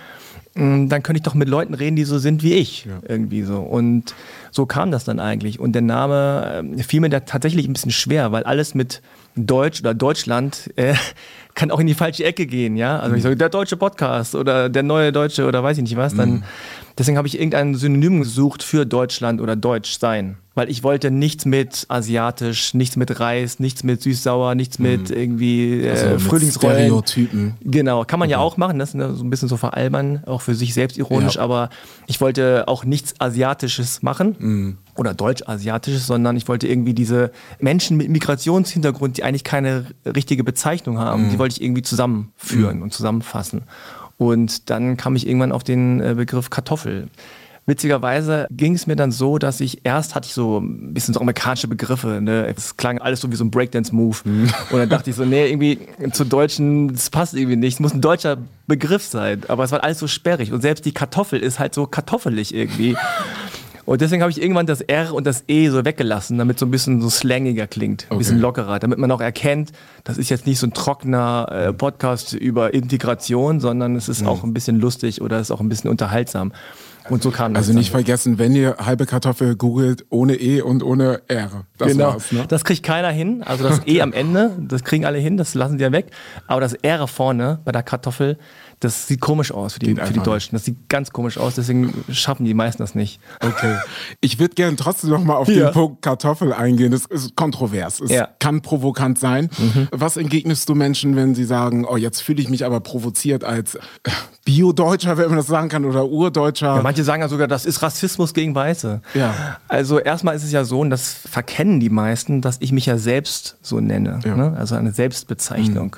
Mm, 0.59 0.89
Dann 0.89 1.03
könnte 1.03 1.19
ich 1.19 1.23
doch 1.23 1.35
mit 1.35 1.49
Leuten 1.49 1.75
reden, 1.75 1.97
die 1.97 2.05
so 2.05 2.19
sind 2.19 2.43
wie 2.43 2.55
ich. 2.55 2.87
Irgendwie 3.07 3.43
so. 3.43 3.59
Und 3.59 4.15
so 4.51 4.67
kam 4.67 4.91
das 4.91 5.05
dann 5.05 5.21
eigentlich. 5.21 5.61
Und 5.61 5.73
der 5.73 5.83
Name 5.83 6.53
ähm, 6.59 6.79
fiel 6.79 7.01
mir 7.01 7.09
da 7.11 7.21
tatsächlich 7.21 7.67
ein 7.69 7.73
bisschen 7.73 7.93
schwer, 7.93 8.33
weil 8.33 8.45
alles 8.45 8.75
mit 8.75 9.03
Deutsch 9.37 9.81
oder 9.81 9.95
Deutschland 9.95 10.71
äh, 10.77 10.95
kann 11.55 11.71
auch 11.71 11.81
in 11.81 11.87
die 11.87 11.95
falsche 11.95 12.25
Ecke 12.25 12.47
gehen, 12.47 12.77
ja. 12.77 12.99
Also 12.99 13.17
ich 13.17 13.23
sage, 13.23 13.37
der 13.37 13.49
deutsche 13.49 13.77
Podcast 13.77 14.35
oder 14.35 14.69
der 14.69 14.83
neue 14.83 15.13
Deutsche 15.13 15.47
oder 15.47 15.63
weiß 15.63 15.77
ich 15.79 15.83
nicht 15.83 15.97
was, 15.97 16.15
dann 16.15 16.45
deswegen 16.97 17.17
habe 17.19 17.27
ich 17.27 17.37
irgendein 17.37 17.75
Synonym 17.75 18.21
gesucht 18.21 18.63
für 18.63 18.87
Deutschland 18.87 19.41
oder 19.41 19.57
Deutsch 19.57 19.99
sein. 19.99 20.37
Weil 20.59 20.69
ich 20.71 20.83
wollte 20.83 21.13
nichts 21.13 21.45
mit 21.45 21.87
asiatisch, 21.89 22.75
nichts 22.75 22.97
mit 22.97 23.21
Reis, 23.21 23.61
nichts 23.61 23.85
mit 23.85 24.03
süß-sauer, 24.03 24.57
nichts 24.57 24.81
mit 24.81 25.09
irgendwie 25.11 25.83
äh, 25.83 25.91
Also 25.91 26.19
Frühlingsrollen. 26.19 26.79
Stereotypen. 26.87 27.55
Genau, 27.61 28.05
kann 28.05 28.19
man 28.19 28.29
ja 28.29 28.39
auch 28.39 28.57
machen, 28.57 28.79
das 28.81 28.89
ist 28.91 28.95
ne, 28.97 29.15
so 29.15 29.23
ein 29.23 29.31
bisschen 29.31 29.49
so 29.49 29.57
veralbern, 29.57 30.25
auch 30.27 30.41
für 30.43 30.57
sich 30.57 30.75
selbst 30.75 30.99
ironisch, 30.99 31.37
Ja. 31.37 31.43
aber 31.43 31.71
ich 32.09 32.21
wollte 32.21 32.65
auch 32.67 32.85
nichts 32.85 33.15
Asiatisches 33.21 34.03
machen 34.03 34.35
Mhm. 34.39 34.79
oder 34.97 35.15
Deutsch-Asiatisches, 35.15 36.09
sondern 36.09 36.37
ich 36.37 36.49
wollte 36.49 36.67
irgendwie 36.67 36.93
diese 36.93 37.31
Menschen 37.61 37.97
mit 37.97 38.09
Migrationshintergrund, 38.09 39.17
die 39.17 39.23
eigentlich 39.23 39.45
keine 39.45 39.87
richtige 40.05 40.43
Bezeichnung 40.43 40.99
haben, 40.99 41.27
Mhm. 41.27 41.31
die 41.31 41.39
wollte 41.39 41.53
ich 41.55 41.63
irgendwie 41.63 41.83
zusammenführen 41.83 42.83
und 42.83 42.93
zusammenfassen. 42.93 43.63
Und 44.17 44.71
dann 44.71 44.97
kam 44.97 45.15
ich 45.15 45.25
irgendwann 45.29 45.53
auf 45.53 45.63
den 45.63 46.01
äh, 46.01 46.15
Begriff 46.17 46.51
Kartoffel. 46.51 47.07
Witzigerweise 47.69 48.47
ging 48.51 48.75
es 48.75 48.87
mir 48.87 48.97
dann 48.97 49.13
so, 49.13 49.37
dass 49.37 49.61
ich 49.61 49.81
erst 49.85 50.15
hatte 50.15 50.27
ich 50.27 50.33
so 50.33 50.59
ein 50.59 50.95
bisschen 50.95 51.13
so 51.13 51.21
amerikanische 51.21 51.69
Begriffe. 51.69 52.19
Ne? 52.23 52.47
Es 52.57 52.79
klang 52.79 52.99
alles 52.99 53.21
so 53.21 53.31
wie 53.31 53.37
so 53.37 53.45
ein 53.45 53.51
Breakdance-Move. 53.51 54.17
Und 54.25 54.79
dann 54.79 54.89
dachte 54.89 55.11
ich 55.11 55.17
so, 55.17 55.27
nee, 55.27 55.47
irgendwie 55.51 55.79
zu 56.13 56.25
Deutschen, 56.25 56.89
das 56.95 57.11
passt 57.11 57.35
irgendwie 57.35 57.57
nicht. 57.57 57.75
Es 57.75 57.81
muss 57.81 57.93
ein 57.93 58.01
deutscher 58.01 58.39
Begriff 58.67 59.05
sein. 59.05 59.43
Aber 59.49 59.65
es 59.65 59.71
war 59.71 59.85
alles 59.85 59.99
so 59.99 60.07
sperrig. 60.07 60.51
Und 60.51 60.63
selbst 60.63 60.87
die 60.87 60.93
Kartoffel 60.93 61.41
ist 61.41 61.59
halt 61.59 61.75
so 61.75 61.87
kartoffelig 61.87 62.55
irgendwie. 62.55 62.97
Und 63.85 64.01
deswegen 64.03 64.21
habe 64.23 64.31
ich 64.31 64.41
irgendwann 64.41 64.67
das 64.67 64.83
R 64.83 65.15
und 65.15 65.27
das 65.27 65.45
E 65.49 65.69
so 65.69 65.83
weggelassen, 65.85 66.37
damit 66.37 66.59
so 66.59 66.67
ein 66.67 66.71
bisschen 66.71 67.01
so 67.01 67.09
slangiger 67.09 67.67
klingt, 67.67 68.07
ein 68.11 68.19
bisschen 68.19 68.37
Okay. 68.37 68.43
lockerer, 68.43 68.79
damit 68.79 68.99
man 68.99 69.11
auch 69.11 69.21
erkennt, 69.23 69.73
das 70.05 70.19
ist 70.19 70.29
jetzt 70.29 70.47
nicht 70.47 70.59
so 70.59 70.67
ein 70.67 70.75
trockener 70.75 71.49
äh, 71.51 71.73
Podcast 71.73 72.35
über 72.35 72.75
Integration, 72.75 73.61
sondern 73.61 73.97
es 73.97 74.11
ist 74.11 74.27
auch 74.27 74.45
ein 74.45 74.53
bisschen 74.53 74.79
lustig 74.79 75.23
oder 75.23 75.37
es 75.37 75.49
ist 75.49 75.51
auch 75.53 75.61
ein 75.61 75.71
bisschen 75.71 75.89
unterhaltsam. 75.89 76.53
Und 77.11 77.23
so 77.23 77.31
kam. 77.31 77.57
Also 77.57 77.73
nicht 77.73 77.91
vergessen, 77.91 78.39
wenn 78.39 78.55
ihr 78.55 78.77
halbe 78.79 79.07
Kartoffel 79.07 79.57
googelt, 79.57 80.05
ohne 80.11 80.37
E 80.37 80.61
und 80.61 80.83
ohne 80.83 81.23
R. 81.29 81.65
Das 81.79 81.93
genau. 81.93 82.15
war's, 82.15 82.33
ne? 82.33 82.45
Das 82.49 82.65
kriegt 82.65 82.83
keiner 82.83 83.11
hin. 83.11 83.43
Also 83.43 83.65
das 83.65 83.81
E 83.87 84.01
am 84.01 84.13
Ende, 84.13 84.57
das 84.59 84.85
kriegen 84.85 85.05
alle 85.05 85.19
hin, 85.19 85.37
das 85.37 85.55
lassen 85.55 85.79
sie 85.79 85.85
ja 85.85 85.93
weg. 85.93 86.11
Aber 86.47 86.61
das 86.61 86.75
R 86.75 87.07
vorne 87.07 87.61
bei 87.65 87.73
der 87.73 87.83
Kartoffel, 87.83 88.39
das 88.81 89.07
sieht 89.09 89.21
komisch 89.21 89.51
aus 89.53 89.75
für 89.75 89.79
die, 89.81 89.95
Geht 89.95 90.07
für 90.07 90.13
die 90.13 90.21
Deutschen. 90.21 90.55
Das 90.55 90.65
sieht 90.65 90.89
ganz 90.89 91.11
komisch 91.11 91.39
aus, 91.39 91.55
deswegen 91.57 91.93
schaffen 92.11 92.45
die 92.45 92.55
meisten 92.55 92.83
das 92.83 92.95
nicht. 92.95 93.21
Okay. 93.41 93.77
Ich 94.21 94.39
würde 94.39 94.55
gerne 94.55 94.77
trotzdem 94.77 95.11
noch 95.11 95.23
mal 95.25 95.35
auf 95.37 95.49
Ja. 95.49 95.67
den 95.71 95.73
Punkt 95.73 96.03
Kartoffel 96.03 96.53
eingehen. 96.53 96.93
Das 96.93 97.05
ist 97.07 97.35
kontrovers. 97.37 98.01
Es 98.01 98.11
Ja. 98.11 98.25
Mhm. 98.25 98.31
kann 98.39 98.61
provokant 98.63 99.19
sein. 99.19 99.51
Was 99.91 100.17
entgegnest 100.17 100.69
du 100.69 100.75
Menschen, 100.75 101.17
wenn 101.17 101.35
sie 101.35 101.45
sagen, 101.45 101.85
oh, 101.85 101.97
jetzt 101.97 102.21
fühle 102.23 102.41
ich 102.41 102.49
mich 102.49 102.65
aber 102.65 102.81
provoziert 102.81 103.45
als 103.45 103.75
äh, 103.77 103.81
Bio-Deutscher, 104.45 105.19
wenn 105.19 105.29
man 105.29 105.37
das 105.37 105.47
sagen 105.47 105.69
kann, 105.69 105.85
oder 105.85 106.07
Urdeutscher? 106.09 106.77
Ja, 106.77 106.83
manche 106.83 107.05
sagen 107.05 107.21
ja 107.23 107.29
sogar, 107.29 107.49
das 107.49 107.67
ist 107.67 107.83
Rassismus 107.83 108.33
gegen 108.33 108.55
Weiße. 108.55 109.03
Ja. 109.15 109.59
Also 109.69 109.99
erstmal 109.99 110.37
ist 110.37 110.45
es 110.45 110.53
ja 110.53 110.65
so, 110.65 110.81
und 110.81 110.91
das 110.91 111.13
verkennen 111.13 111.81
die 111.81 111.91
meisten, 111.91 112.41
dass 112.41 112.57
ich 112.61 112.73
mich 112.73 112.87
ja 112.87 112.97
selbst 112.97 113.57
so 113.61 113.81
nenne. 113.81 114.21
Ja. 114.25 114.37
Ne? 114.37 114.55
Also 114.57 114.75
eine 114.75 114.93
Selbstbezeichnung. 114.93 115.97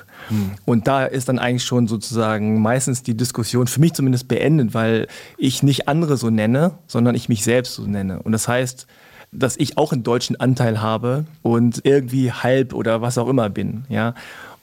Und 0.65 0.87
da 0.87 1.05
ist 1.05 1.29
dann 1.29 1.39
eigentlich 1.39 1.65
schon 1.65 1.87
sozusagen 1.87 2.61
meistens 2.61 3.03
die 3.03 3.15
Diskussion 3.15 3.67
für 3.67 3.79
mich 3.79 3.93
zumindest 3.93 4.27
beendet, 4.27 4.73
weil 4.73 5.07
ich 5.37 5.63
nicht 5.63 5.87
andere 5.87 6.17
so 6.17 6.29
nenne, 6.29 6.71
sondern 6.87 7.15
ich 7.15 7.29
mich 7.29 7.43
selbst 7.43 7.75
so 7.75 7.83
nenne. 7.83 8.21
Und 8.21 8.31
das 8.31 8.47
heißt, 8.47 8.87
dass 9.31 9.57
ich 9.57 9.77
auch 9.77 9.93
einen 9.93 10.03
deutschen 10.03 10.39
Anteil 10.39 10.81
habe 10.81 11.25
und 11.41 11.81
irgendwie 11.85 12.31
halb 12.31 12.73
oder 12.73 13.01
was 13.01 13.17
auch 13.17 13.27
immer 13.27 13.49
bin. 13.49 13.85
Ja? 13.87 14.13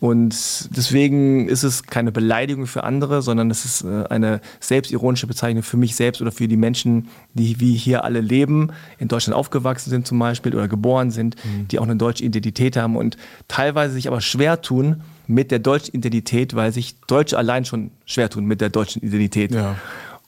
Und 0.00 0.76
deswegen 0.76 1.48
ist 1.48 1.64
es 1.64 1.82
keine 1.82 2.12
Beleidigung 2.12 2.66
für 2.68 2.84
andere, 2.84 3.20
sondern 3.20 3.50
es 3.50 3.64
ist 3.64 3.82
äh, 3.82 4.04
eine 4.08 4.40
selbstironische 4.60 5.26
Bezeichnung 5.26 5.64
für 5.64 5.76
mich 5.76 5.96
selbst 5.96 6.22
oder 6.22 6.30
für 6.30 6.46
die 6.46 6.56
Menschen, 6.56 7.08
die 7.34 7.58
wie 7.58 7.74
hier 7.74 8.04
alle 8.04 8.20
leben, 8.20 8.70
in 8.98 9.08
Deutschland 9.08 9.36
aufgewachsen 9.36 9.90
sind 9.90 10.06
zum 10.06 10.18
Beispiel 10.20 10.54
oder 10.54 10.68
geboren 10.68 11.10
sind, 11.10 11.34
mhm. 11.44 11.66
die 11.66 11.80
auch 11.80 11.84
eine 11.84 11.96
deutsche 11.96 12.24
Identität 12.24 12.76
haben 12.76 12.96
und 12.96 13.16
teilweise 13.48 13.94
sich 13.94 14.06
aber 14.06 14.20
schwer 14.20 14.62
tun 14.62 15.02
mit 15.26 15.50
der 15.50 15.58
deutschen 15.58 15.94
Identität, 15.96 16.54
weil 16.54 16.72
sich 16.72 17.00
Deutsche 17.08 17.36
allein 17.36 17.64
schon 17.64 17.90
schwer 18.06 18.30
tun 18.30 18.44
mit 18.44 18.60
der 18.60 18.70
deutschen 18.70 19.02
Identität. 19.02 19.52
Ja. 19.52 19.76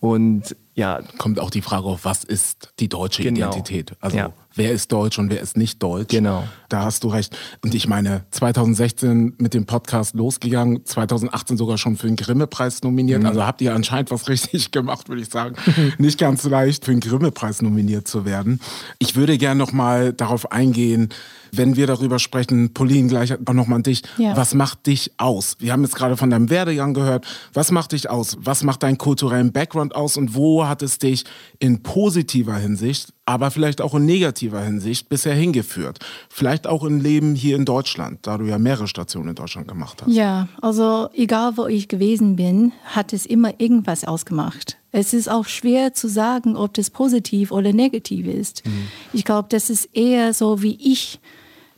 Und 0.00 0.57
ja. 0.75 1.00
Kommt 1.19 1.39
auch 1.39 1.50
die 1.50 1.62
Frage 1.62 1.85
auf, 1.85 2.05
was 2.05 2.25
ist 2.25 2.73
die 2.81 2.89
deutsche 2.89 3.23
genau. 3.23 3.50
Identität? 3.50 3.93
Also 4.00 4.17
ja. 4.17 4.33
Wer 4.54 4.73
ist 4.73 4.92
deutsch 4.92 5.19
und 5.19 5.30
wer 5.30 5.40
ist 5.40 5.57
nicht 5.57 5.83
deutsch? 5.83 6.09
Genau. 6.09 6.45
Da 6.69 6.85
hast 6.85 7.04
du 7.04 7.09
recht. 7.09 7.37
Und 7.62 7.75
ich 7.75 7.88
meine, 7.88 8.25
2016 8.30 9.35
mit 9.38 9.54
dem 9.54 9.66
Podcast 9.66 10.14
losgegangen, 10.14 10.85
2018 10.85 11.57
sogar 11.57 11.78
schon 11.78 11.97
für 11.97 12.07
den 12.07 12.16
Grimme-Preis 12.16 12.83
nominiert. 12.83 13.21
Mhm. 13.21 13.26
Also 13.26 13.45
habt 13.45 13.61
ihr 13.61 13.75
anscheinend 13.75 14.11
was 14.11 14.28
richtig 14.28 14.71
gemacht, 14.73 15.09
würde 15.09 15.23
ich 15.23 15.28
sagen. 15.28 15.57
nicht 15.99 16.19
ganz 16.19 16.45
leicht, 16.45 16.85
für 16.85 16.92
den 16.92 17.00
Grimme-Preis 17.00 17.62
nominiert 17.62 18.09
zu 18.09 18.25
werden. 18.25 18.61
Ich 18.99 19.16
würde 19.16 19.38
gerne 19.38 19.59
noch 19.59 19.73
mal 19.73 20.12
darauf 20.12 20.52
eingehen, 20.52 21.11
wenn 21.52 21.76
wir 21.76 21.87
darüber 21.87 22.19
sprechen, 22.19 22.73
Pauline, 22.75 23.09
gleich 23.09 23.33
auch 23.33 23.52
nochmal 23.52 23.76
an 23.76 23.83
dich. 23.83 24.02
Ja. 24.19 24.37
Was 24.37 24.54
macht 24.54 24.87
dich 24.87 25.12
aus? 25.19 25.57
Wir 25.59 25.73
haben 25.73 25.83
jetzt 25.83 25.97
gerade 25.97 26.16
von 26.16 26.30
deinem 26.30 26.50
Werdegang 26.50 26.95
gehört. 26.95 27.26
Was 27.52 27.71
macht 27.73 27.92
dich 27.92 28.09
aus? 28.09 28.37
Was 28.40 28.62
macht 28.62 28.83
deinen 28.83 28.99
kulturellen 28.99 29.52
Background 29.52 29.95
aus 29.95 30.16
und 30.16 30.35
wo 30.35 30.66
hat 30.66 30.83
es 30.83 30.99
dich 30.99 31.25
in 31.59 31.83
positiver 31.83 32.57
Hinsicht, 32.57 33.12
aber 33.31 33.53
vielleicht 33.53 33.81
auch 33.81 33.95
in 33.95 34.07
negativer 34.07 34.61
Hinsicht 34.61 35.09
bisher 35.09 35.35
hingeführt? 35.35 36.01
Vielleicht 36.29 36.67
auch 36.67 36.83
im 36.83 37.01
Leben 37.01 37.37
hier 37.37 37.55
in 37.55 37.65
Deutschland, 37.65 38.19
da 38.23 38.39
du 38.39 38.45
ja 38.45 38.59
mehrere 38.59 38.89
Stationen 38.89 39.29
in 39.29 39.35
Deutschland 39.37 39.69
gemacht 39.69 40.03
hast. 40.03 40.13
Ja, 40.13 40.49
also 40.61 41.09
egal 41.15 41.57
wo 41.57 41.67
ich 41.67 41.87
gewesen 41.87 42.35
bin, 42.35 42.73
hat 42.87 43.13
es 43.13 43.27
immer 43.27 43.61
irgendwas 43.61 44.05
ausgemacht. 44.05 44.79
Es 44.91 45.13
ist 45.13 45.31
auch 45.31 45.47
schwer 45.47 45.95
zu 45.95 46.09
sagen, 46.09 46.57
ob 46.57 46.75
das 46.75 46.91
positiv 46.91 47.53
oder 47.53 47.73
negativ 47.73 48.27
ist. 48.27 48.67
Mhm. 48.67 48.89
Ich 49.13 49.25
glaube, 49.25 49.47
das 49.49 49.71
ist 49.71 49.91
eher 49.93 50.35
so, 50.35 50.61
wie 50.61 50.77
ich 50.81 51.21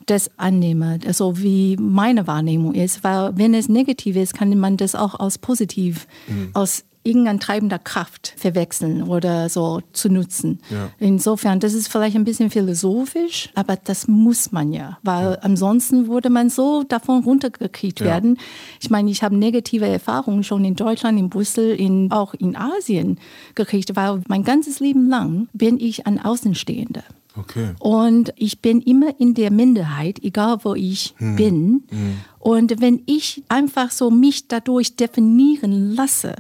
das 0.07 0.31
annehme, 0.39 1.01
so 1.11 1.39
wie 1.39 1.77
meine 1.77 2.27
Wahrnehmung 2.27 2.73
ist. 2.73 3.05
Weil 3.05 3.37
wenn 3.37 3.53
es 3.53 3.69
negativ 3.69 4.17
ist, 4.17 4.33
kann 4.33 4.59
man 4.59 4.79
das 4.79 4.95
auch 4.95 5.21
als 5.21 5.37
positiv, 5.37 6.07
mhm. 6.27 6.49
aus 6.55 6.85
irgendein 7.05 7.41
treibender 7.41 7.79
Kraft 7.79 8.35
verwechseln 8.37 9.03
oder 9.03 9.49
so 9.49 9.81
zu 9.93 10.09
nutzen. 10.09 10.61
Ja. 10.71 10.91
Insofern, 10.99 11.61
das 11.61 11.75
ist 11.75 11.89
vielleicht 11.89 12.17
ein 12.17 12.25
bisschen 12.25 12.51
philosophisch, 12.51 13.51
aber 13.55 13.77
das 13.77 14.09
muss 14.09 14.53
man 14.53 14.73
ja, 14.73 14.99
weil 15.03 15.33
ja. 15.33 15.39
ansonsten 15.41 16.09
würde 16.09 16.31
man 16.31 16.51
so 16.51 16.85
davon 16.85 17.25
runtergekriegt 17.25 18.01
ja. 18.01 18.07
werden. 18.07 18.39
Ich 18.81 18.91
meine, 18.91 19.11
ich 19.11 19.23
habe 19.23 19.37
negative 19.37 19.87
Erfahrungen 19.87 20.45
schon 20.45 20.65
in 20.65 20.77
Deutschland, 20.77 21.19
in 21.19 21.29
Brüssel, 21.29 21.75
in, 21.75 22.13
auch 22.13 22.35
in 22.35 22.57
Asien 22.57 23.19
gekriegt, 23.55 23.97
weil 23.97 24.23
mein 24.29 24.45
ganzes 24.45 24.81
Leben 24.81 25.09
lang 25.09 25.49
bin 25.53 25.81
ich 25.81 26.07
ein 26.07 26.25
Außenstehender. 26.25 27.03
Okay. 27.37 27.71
Und 27.79 28.33
ich 28.37 28.61
bin 28.61 28.81
immer 28.83 29.19
in 29.19 29.35
der 29.35 29.51
Minderheit, 29.51 30.23
egal 30.23 30.59
wo 30.63 30.75
ich 30.75 31.15
hm. 31.17 31.37
bin. 31.37 31.83
Hm. 31.89 32.21
Und 32.39 32.81
wenn 32.81 33.03
ich 33.07 33.43
einfach 33.49 33.91
so 33.91 34.11
mich 34.11 34.49
dadurch 34.49 34.97
definieren 34.97 35.95
lasse, 35.95 36.35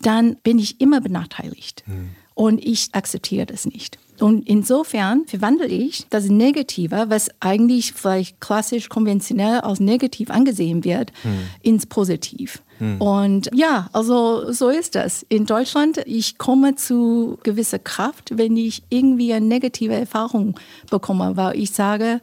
dann 0.00 0.36
bin 0.36 0.58
ich 0.58 0.80
immer 0.80 1.00
benachteiligt. 1.00 1.84
Hm. 1.86 2.10
Und 2.34 2.64
ich 2.64 2.88
akzeptiere 2.92 3.46
das 3.46 3.66
nicht. 3.66 3.98
Und 4.18 4.48
insofern 4.48 5.26
verwandle 5.26 5.66
ich 5.66 6.06
das 6.10 6.26
Negative, 6.26 7.06
was 7.08 7.30
eigentlich 7.40 7.92
vielleicht 7.92 8.40
klassisch 8.40 8.88
konventionell 8.88 9.60
als 9.60 9.80
negativ 9.80 10.30
angesehen 10.30 10.84
wird, 10.84 11.12
hm. 11.22 11.32
ins 11.62 11.86
Positiv. 11.86 12.62
Hm. 12.80 13.00
Und 13.00 13.50
ja, 13.54 13.88
also 13.92 14.50
so 14.52 14.70
ist 14.70 14.94
das. 14.94 15.24
In 15.28 15.44
Deutschland, 15.44 16.00
ich 16.06 16.38
komme 16.38 16.74
zu 16.76 17.38
gewisser 17.42 17.78
Kraft, 17.78 18.38
wenn 18.38 18.56
ich 18.56 18.82
irgendwie 18.88 19.32
eine 19.34 19.46
negative 19.46 19.94
Erfahrung 19.94 20.58
bekomme, 20.90 21.36
weil 21.36 21.58
ich 21.58 21.72
sage, 21.72 22.20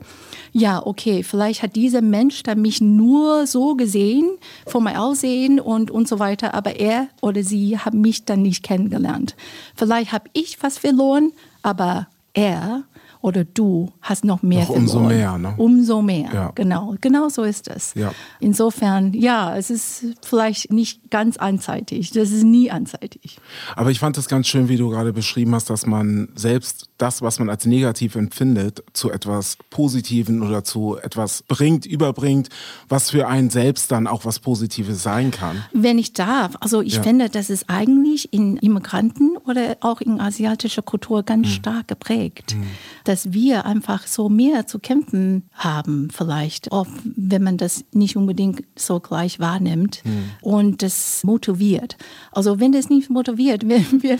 ja, 0.52 0.84
okay, 0.84 1.22
vielleicht 1.22 1.62
hat 1.62 1.76
dieser 1.76 2.02
Mensch 2.02 2.42
dann 2.42 2.62
mich 2.62 2.82
nur 2.82 3.46
so 3.46 3.76
gesehen, 3.76 4.30
von 4.66 4.84
meinem 4.84 4.98
Aussehen 4.98 5.60
und, 5.60 5.92
und 5.92 6.08
so 6.08 6.18
weiter, 6.18 6.56
aber 6.56 6.80
er 6.80 7.08
oder 7.22 7.44
sie 7.44 7.78
hat 7.78 7.94
mich 7.94 8.26
dann 8.26 8.42
nicht 8.42 8.64
kennengelernt. 8.64 9.36
Vielleicht 9.76 10.12
habe 10.12 10.30
ich 10.34 10.62
was 10.64 10.80
verloren, 10.80 11.34
aber 11.62 12.08
er 12.34 12.84
oder 13.22 13.44
du 13.44 13.92
hast 14.02 14.24
noch 14.24 14.44
mehr 14.44 14.62
noch 14.62 14.70
Umso 14.70 15.00
mehr, 15.00 15.38
ne? 15.38 15.54
Umso 15.58 16.02
mehr, 16.02 16.30
ja. 16.34 16.52
genau. 16.56 16.96
Genau 17.02 17.30
so 17.30 17.44
ist 17.44 17.68
es. 17.68 17.94
Ja. 17.96 18.14
Insofern, 18.40 19.14
ja, 19.14 19.56
es 19.58 19.70
ist 19.70 20.06
vielleicht 20.24 20.72
nicht 20.72 21.10
ganz 21.10 21.38
einseitig. 21.38 22.12
Das 22.12 22.32
ist 22.32 22.44
nie 22.44 22.72
einseitig. 22.72 23.40
Aber 23.76 23.92
ich 23.92 24.00
fand 24.00 24.18
es 24.18 24.28
ganz 24.28 24.48
schön, 24.48 24.70
wie 24.70 24.78
du 24.78 24.90
gerade 24.90 25.14
beschrieben 25.14 25.54
hast, 25.56 25.70
dass 25.70 25.86
man 25.86 26.30
selbst 26.36 26.90
das, 26.98 27.22
was 27.22 27.40
man 27.40 27.50
als 27.50 27.66
negativ 27.66 28.16
empfindet, 28.16 28.84
zu 28.94 29.12
etwas 29.12 29.58
Positiven 29.70 30.42
oder 30.42 30.64
zu 30.64 30.98
etwas 30.98 31.44
bringt, 31.44 31.86
überbringt, 31.86 32.50
was 32.90 33.12
für 33.12 33.28
einen 33.28 33.50
selbst 33.50 33.92
dann 33.92 34.08
auch 34.08 34.26
was 34.26 34.40
Positives 34.40 35.04
sein 35.04 35.32
kann. 35.32 35.64
Wenn 35.74 36.00
ich 36.00 36.14
darf, 36.14 36.56
also 36.60 36.82
ich 36.82 36.96
ja. 36.96 37.04
finde, 37.04 37.30
das 37.30 37.50
ist 37.50 37.70
eigentlich 37.70 38.34
in 38.34 38.58
Immigranten 38.58 39.38
oder 39.46 39.78
auch 39.82 40.02
in 40.02 40.20
asiatischer 40.20 40.82
Kultur 40.82 41.24
ganz 41.24 41.48
hm. 41.48 41.54
stark 41.54 41.88
geprägt. 41.88 42.54
Hm 42.54 42.68
dass 43.08 43.32
wir 43.32 43.66
einfach 43.66 44.06
so 44.06 44.28
mehr 44.28 44.68
zu 44.68 44.80
kämpfen 44.80 45.44
haben, 45.54 46.10
vielleicht, 46.12 46.72
auch 46.72 46.88
wenn 47.16 47.42
man 47.42 47.58
das 47.58 47.86
nicht 47.94 48.18
unbedingt 48.18 48.64
so 48.76 49.00
gleich 49.00 49.40
wahrnimmt 49.40 50.02
mhm. 50.04 50.32
und 50.42 50.82
das 50.82 51.24
motiviert. 51.24 51.98
Also 52.32 52.60
wenn 52.60 52.74
das 52.74 52.90
nicht 52.90 53.10
motiviert, 53.10 53.64
wir, 53.68 53.82
wir, 54.02 54.18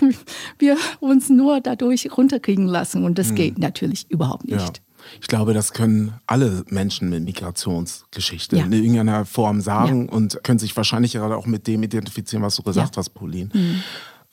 wir 0.58 0.78
uns 1.00 1.30
nur 1.30 1.60
dadurch 1.60 2.10
runterkriegen 2.18 2.66
lassen 2.66 3.04
und 3.04 3.18
das 3.18 3.32
mhm. 3.32 3.36
geht 3.36 3.60
natürlich 3.60 4.10
überhaupt 4.10 4.46
nicht. 4.46 4.78
Ja. 4.78 4.84
Ich 5.22 5.28
glaube, 5.28 5.54
das 5.54 5.74
können 5.74 6.14
alle 6.26 6.64
Menschen 6.70 7.10
mit 7.10 7.24
Migrationsgeschichte 7.24 8.58
ja. 8.58 8.66
in 8.66 8.74
irgendeiner 8.74 9.26
Form 9.26 9.62
sagen 9.62 10.08
ja. 10.08 10.12
und 10.12 10.44
können 10.44 10.60
sich 10.60 10.76
wahrscheinlich 10.76 11.14
gerade 11.14 11.38
auch 11.38 11.46
mit 11.46 11.68
dem 11.68 11.84
identifizieren, 11.84 12.44
was 12.44 12.56
du 12.56 12.64
gesagt 12.64 12.98
hast, 12.98 13.10
Pauline. 13.10 13.50
Mhm. 13.54 13.84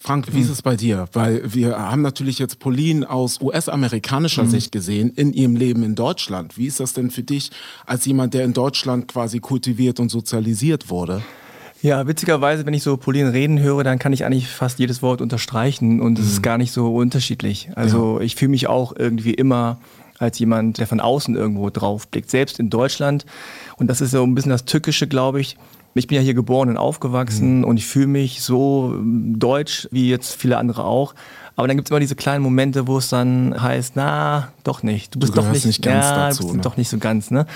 Frank, 0.07 0.27
wie 0.35 0.41
ist 0.43 0.51
es 0.51 0.61
bei 0.61 0.77
dir? 0.77 1.07
Weil 1.15 1.55
wir 1.55 1.79
haben 1.79 2.03
natürlich 2.03 2.39
jetzt 2.39 2.59
Pauline 2.59 3.09
aus 3.09 3.41
US-amerikanischer 3.41 4.45
mhm. 4.45 4.51
Sicht 4.51 4.71
gesehen 4.71 5.11
in 5.17 5.33
ihrem 5.33 5.57
Leben 5.57 5.83
in 5.83 5.95
Deutschland. 5.95 6.59
Wie 6.59 6.67
ist 6.67 6.79
das 6.79 6.93
denn 6.93 7.11
für 7.11 7.23
dich 7.23 7.51
als 7.87 8.05
jemand, 8.05 8.35
der 8.35 8.45
in 8.45 8.53
Deutschland 8.53 9.09
quasi 9.09 9.41
kultiviert 9.41 10.01
und 10.01 10.11
sozialisiert 10.11 10.91
wurde? 10.91 11.23
Ja, 11.81 12.07
witzigerweise, 12.07 12.67
wenn 12.67 12.75
ich 12.75 12.83
so 12.83 12.99
Pauline 12.99 13.33
reden 13.33 13.59
höre, 13.61 13.83
dann 13.83 13.99
kann 13.99 14.13
ich 14.13 14.27
eigentlich 14.27 14.47
fast 14.47 14.79
jedes 14.79 15.01
Wort 15.01 15.23
unterstreichen 15.23 16.03
und 16.03 16.19
es 16.19 16.27
ist 16.27 16.39
mhm. 16.41 16.43
gar 16.43 16.59
nicht 16.59 16.73
so 16.73 16.95
unterschiedlich. 16.95 17.71
Also 17.75 18.19
ja. 18.19 18.25
ich 18.27 18.37
fühle 18.37 18.51
mich 18.51 18.67
auch 18.67 18.95
irgendwie 18.95 19.33
immer 19.33 19.79
als 20.19 20.39
jemand, 20.39 20.77
der 20.77 20.87
von 20.87 21.01
außen 21.01 21.35
irgendwo 21.35 21.71
drauf 21.71 22.09
blickt. 22.09 22.31
Selbst 22.31 22.61
in 22.61 22.69
Deutschland. 22.69 23.25
Und 23.77 23.87
das 23.87 24.03
ist 24.03 24.11
so 24.11 24.23
ein 24.23 24.35
bisschen 24.35 24.51
das 24.51 24.67
Tückische, 24.67 25.07
glaube 25.07 25.41
ich 25.41 25.57
ich 25.95 26.07
bin 26.07 26.17
ja 26.17 26.23
hier 26.23 26.35
geboren 26.35 26.69
und 26.69 26.77
aufgewachsen 26.77 27.59
mhm. 27.59 27.65
und 27.65 27.77
ich 27.77 27.87
fühle 27.87 28.09
mich 28.09 28.43
so 28.43 28.95
ähm, 28.95 29.39
deutsch 29.39 29.89
wie 29.91 30.09
jetzt 30.09 30.35
viele 30.35 30.59
andere 30.59 30.85
auch. 30.85 31.15
Aber 31.57 31.69
dann 31.69 31.77
gibt 31.77 31.87
es 31.87 31.91
immer 31.91 32.01
diese 32.01 32.17
kleinen 32.17 32.43
Momente, 32.43 32.89
wo 32.89 32.99
es 32.99 33.11
dann 33.11 33.55
heißt, 33.61 33.95
na, 33.95 34.49
doch 34.65 34.83
nicht. 34.83 35.15
Du 35.15 35.21
bist 35.21 35.37
du 35.37 35.41
doch 35.41 35.53
nicht, 35.53 35.65
nicht 35.65 35.83
ganz 35.83 36.07
ja, 36.07 36.29
dazu. 36.29 36.53
Ne? 36.53 36.61
Doch 36.61 36.77
nicht 36.77 36.89
so 36.89 36.99
ganz, 36.99 37.31
ne? 37.31 37.47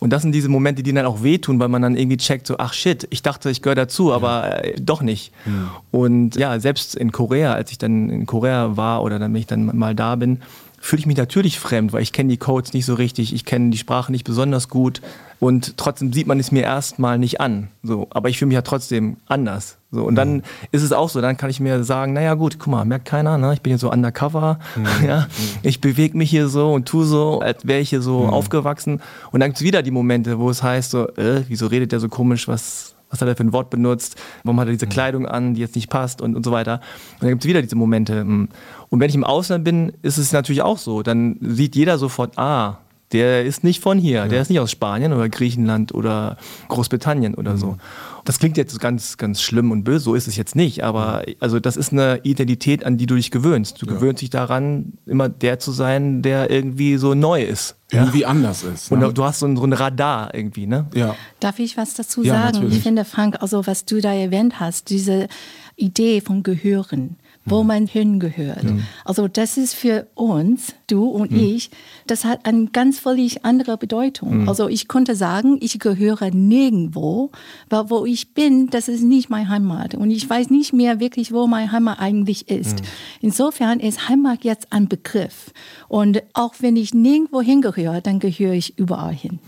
Und 0.00 0.10
das 0.12 0.20
sind 0.20 0.32
diese 0.32 0.50
Momente, 0.50 0.82
die 0.82 0.92
dann 0.92 1.06
auch 1.06 1.22
wehtun, 1.22 1.58
weil 1.58 1.68
man 1.68 1.80
dann 1.80 1.96
irgendwie 1.96 2.18
checkt, 2.18 2.46
so, 2.46 2.56
ach 2.58 2.74
shit, 2.74 3.06
ich 3.08 3.22
dachte, 3.22 3.48
ich 3.48 3.62
gehöre 3.62 3.74
dazu, 3.74 4.12
aber 4.12 4.64
äh, 4.64 4.78
doch 4.78 5.00
nicht. 5.00 5.32
Mhm. 5.46 5.70
Und 5.90 6.36
ja, 6.36 6.60
selbst 6.60 6.94
in 6.94 7.10
Korea, 7.10 7.54
als 7.54 7.70
ich 7.70 7.78
dann 7.78 8.10
in 8.10 8.26
Korea 8.26 8.76
war 8.76 9.02
oder 9.02 9.18
dann, 9.18 9.32
wenn 9.32 9.40
ich 9.40 9.46
dann 9.46 9.74
mal 9.74 9.94
da 9.94 10.16
bin, 10.16 10.42
fühle 10.80 11.00
ich 11.00 11.06
mich 11.06 11.16
natürlich 11.16 11.58
fremd, 11.58 11.92
weil 11.92 12.02
ich 12.02 12.12
kenne 12.12 12.30
die 12.30 12.36
Codes 12.36 12.72
nicht 12.72 12.86
so 12.86 12.94
richtig, 12.94 13.34
ich 13.34 13.44
kenne 13.44 13.70
die 13.70 13.78
Sprache 13.78 14.12
nicht 14.12 14.24
besonders 14.24 14.68
gut 14.68 15.00
und 15.40 15.76
trotzdem 15.76 16.12
sieht 16.12 16.26
man 16.26 16.40
es 16.40 16.50
mir 16.50 16.62
erstmal 16.62 17.18
nicht 17.18 17.40
an. 17.40 17.68
So, 17.82 18.08
aber 18.10 18.28
ich 18.28 18.38
fühle 18.38 18.48
mich 18.48 18.56
ja 18.56 18.62
trotzdem 18.62 19.18
anders. 19.26 19.78
So, 19.90 20.04
und 20.04 20.14
mhm. 20.14 20.16
dann 20.16 20.42
ist 20.72 20.82
es 20.82 20.92
auch 20.92 21.08
so, 21.08 21.20
dann 21.20 21.36
kann 21.36 21.48
ich 21.48 21.60
mir 21.60 21.84
sagen, 21.84 22.12
naja 22.12 22.34
gut, 22.34 22.58
guck 22.58 22.68
mal, 22.68 22.84
merkt 22.84 23.06
keiner, 23.06 23.38
ne? 23.38 23.54
ich 23.54 23.62
bin 23.62 23.70
hier 23.70 23.78
so 23.78 23.90
undercover, 23.90 24.58
mhm. 24.76 24.86
ja? 25.06 25.20
Mhm. 25.20 25.58
ich 25.62 25.80
bewege 25.80 26.16
mich 26.16 26.30
hier 26.30 26.48
so 26.48 26.72
und 26.72 26.86
tu 26.86 27.04
so, 27.04 27.40
als 27.40 27.66
wäre 27.66 27.80
ich 27.80 27.90
hier 27.90 28.02
so 28.02 28.24
mhm. 28.24 28.30
aufgewachsen. 28.30 29.00
Und 29.30 29.40
dann 29.40 29.50
gibt 29.50 29.58
es 29.58 29.64
wieder 29.64 29.82
die 29.82 29.90
Momente, 29.90 30.38
wo 30.38 30.50
es 30.50 30.62
heißt 30.62 30.90
so, 30.90 31.08
äh, 31.16 31.44
wieso 31.48 31.68
redet 31.68 31.92
der 31.92 32.00
so 32.00 32.08
komisch, 32.08 32.48
was, 32.48 32.94
was 33.10 33.20
hat 33.20 33.28
er 33.28 33.36
für 33.36 33.44
ein 33.44 33.52
Wort 33.52 33.70
benutzt, 33.70 34.16
warum 34.44 34.60
hat 34.60 34.68
er 34.68 34.72
diese 34.72 34.86
mhm. 34.86 34.90
Kleidung 34.90 35.26
an, 35.26 35.54
die 35.54 35.60
jetzt 35.60 35.76
nicht 35.76 35.90
passt 35.90 36.20
und, 36.20 36.36
und 36.36 36.44
so 36.44 36.52
weiter. 36.52 36.80
Und 37.14 37.22
dann 37.22 37.30
gibt 37.30 37.44
es 37.44 37.48
wieder 37.48 37.62
diese 37.62 37.76
Momente. 37.76 38.20
Hm. 38.20 38.48
Und 38.90 39.00
wenn 39.00 39.08
ich 39.08 39.14
im 39.14 39.24
Ausland 39.24 39.64
bin, 39.64 39.92
ist 40.02 40.18
es 40.18 40.32
natürlich 40.32 40.62
auch 40.62 40.78
so. 40.78 41.02
Dann 41.02 41.36
sieht 41.40 41.76
jeder 41.76 41.98
sofort, 41.98 42.38
ah, 42.38 42.78
der 43.12 43.44
ist 43.44 43.64
nicht 43.64 43.82
von 43.82 43.98
hier, 43.98 44.26
der 44.26 44.42
ist 44.42 44.50
nicht 44.50 44.60
aus 44.60 44.70
Spanien 44.70 45.12
oder 45.14 45.28
Griechenland 45.28 45.94
oder 45.94 46.36
Großbritannien 46.68 47.34
oder 47.34 47.56
so. 47.56 47.78
Das 48.28 48.38
klingt 48.38 48.58
jetzt 48.58 48.78
ganz, 48.78 49.16
ganz 49.16 49.40
schlimm 49.40 49.70
und 49.70 49.84
böse, 49.84 50.00
so 50.04 50.14
ist 50.14 50.28
es 50.28 50.36
jetzt 50.36 50.54
nicht, 50.54 50.84
aber 50.84 51.24
also 51.40 51.60
das 51.60 51.78
ist 51.78 51.94
eine 51.94 52.20
Identität, 52.24 52.84
an 52.84 52.98
die 52.98 53.06
du 53.06 53.14
dich 53.14 53.30
gewöhnst. 53.30 53.80
Du 53.80 53.86
gewöhnst 53.86 54.20
dich 54.20 54.28
daran, 54.28 54.92
immer 55.06 55.30
der 55.30 55.58
zu 55.60 55.72
sein, 55.72 56.20
der 56.20 56.50
irgendwie 56.50 56.98
so 56.98 57.14
neu 57.14 57.42
ist. 57.42 57.76
Irgendwie 57.90 58.26
anders 58.26 58.64
ist. 58.64 58.92
Und 58.92 58.98
ne? 58.98 59.14
du 59.14 59.24
hast 59.24 59.38
so 59.38 59.46
ein, 59.46 59.56
so 59.56 59.64
ein 59.64 59.72
Radar 59.72 60.34
irgendwie, 60.34 60.66
ne? 60.66 60.88
ja. 60.94 61.16
Darf 61.40 61.58
ich 61.58 61.78
was 61.78 61.94
dazu 61.94 62.22
Ja, 62.22 62.34
sagen? 62.34 62.56
natürlich. 62.56 62.76
Ich 62.76 62.82
finde, 62.82 63.06
Frank, 63.06 63.40
also 63.40 63.66
was 63.66 63.86
du 63.86 63.98
da 64.02 64.12
erwähnt 64.12 64.60
hast, 64.60 64.90
diese 64.90 65.28
Idee 65.76 66.20
von 66.20 66.42
Gehören, 66.42 67.16
wo 67.46 67.62
man 67.62 67.86
hingehört. 67.86 68.66
Also 69.06 69.26
das 69.26 69.56
ist 69.56 69.72
für 69.72 70.06
uns, 70.14 70.74
du 70.90 71.06
und 71.06 71.32
ich, 71.32 71.70
das 72.06 72.24
hat 72.24 72.46
eine 72.46 72.66
ganz 72.66 72.98
völlig 72.98 73.44
andere 73.44 73.76
Bedeutung. 73.76 74.48
Also 74.48 74.68
ich 74.68 74.88
konnte 74.88 75.14
sagen, 75.14 75.58
ich 75.60 75.78
gehöre 75.78 76.30
nirgendwo, 76.30 77.30
weil 77.68 77.90
wo 77.90 78.04
ich 78.06 78.34
bin, 78.34 78.70
das 78.70 78.88
ist 78.88 79.02
nicht 79.02 79.30
meine 79.30 79.48
Heimat. 79.48 79.94
Und 79.94 80.10
ich 80.10 80.28
weiß 80.28 80.50
nicht 80.50 80.72
mehr 80.72 81.00
wirklich, 81.00 81.32
wo 81.32 81.46
meine 81.46 81.70
Heimat 81.70 82.00
eigentlich 82.00 82.48
ist. 82.48 82.82
Insofern 83.20 83.80
ist 83.80 84.08
Heimat 84.08 84.44
jetzt 84.44 84.72
ein 84.72 84.88
Begriff. 84.88 85.52
Und 85.88 86.22
auch 86.34 86.54
wenn 86.60 86.76
ich 86.76 86.94
nirgendwo 86.94 87.40
hingehöre, 87.40 88.00
dann 88.00 88.18
gehöre 88.18 88.54
ich 88.54 88.78
überall 88.78 89.14
hin. 89.14 89.38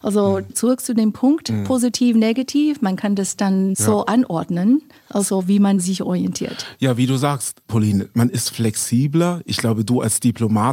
Also 0.00 0.40
zurück 0.52 0.80
zu 0.80 0.94
dem 0.94 1.12
Punkt, 1.12 1.52
positiv, 1.64 2.16
negativ, 2.16 2.82
man 2.82 2.96
kann 2.96 3.14
das 3.14 3.36
dann 3.36 3.74
so 3.74 4.06
anordnen, 4.06 4.82
also 5.08 5.48
wie 5.48 5.58
man 5.58 5.80
sich 5.80 6.02
orientiert. 6.02 6.66
Ja, 6.78 6.96
wie 6.96 7.06
du 7.06 7.16
sagst, 7.16 7.66
Pauline, 7.66 8.08
man 8.14 8.28
ist 8.28 8.50
flexibler. 8.50 9.40
Ich 9.44 9.56
glaube, 9.56 9.84
du 9.84 10.00
als 10.00 10.20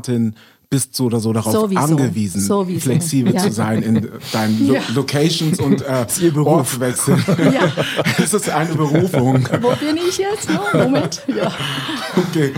Diplomatin 0.10 0.36
bist 0.72 0.96
so 0.96 1.06
oder 1.06 1.20
so 1.20 1.34
darauf 1.34 1.52
Sowieso. 1.52 1.82
angewiesen, 1.82 2.42
Sowieso. 2.42 2.80
flexibel 2.82 3.34
Ja. 3.34 3.42
zu 3.42 3.52
sein 3.52 3.82
in 3.82 4.08
deinen 4.32 4.68
Lo 4.68 4.76
Ja. 4.76 4.82
Locations 4.94 5.60
und 5.60 5.82
äh, 5.82 6.06
ihr 6.22 6.32
Beruf. 6.32 6.48
Ortswechsel. 6.80 7.18
Ja. 7.52 7.72
Es 8.24 8.34
ist 8.34 8.50
eine 8.50 8.76
Berufung. 8.76 9.48
Wo 9.62 9.70
bin 9.76 9.98
ich 9.98 10.18
jetzt? 10.20 10.50
No, 10.50 10.60
Moment. 10.80 11.24
Ja. 11.28 11.52
Okay. 12.16 12.52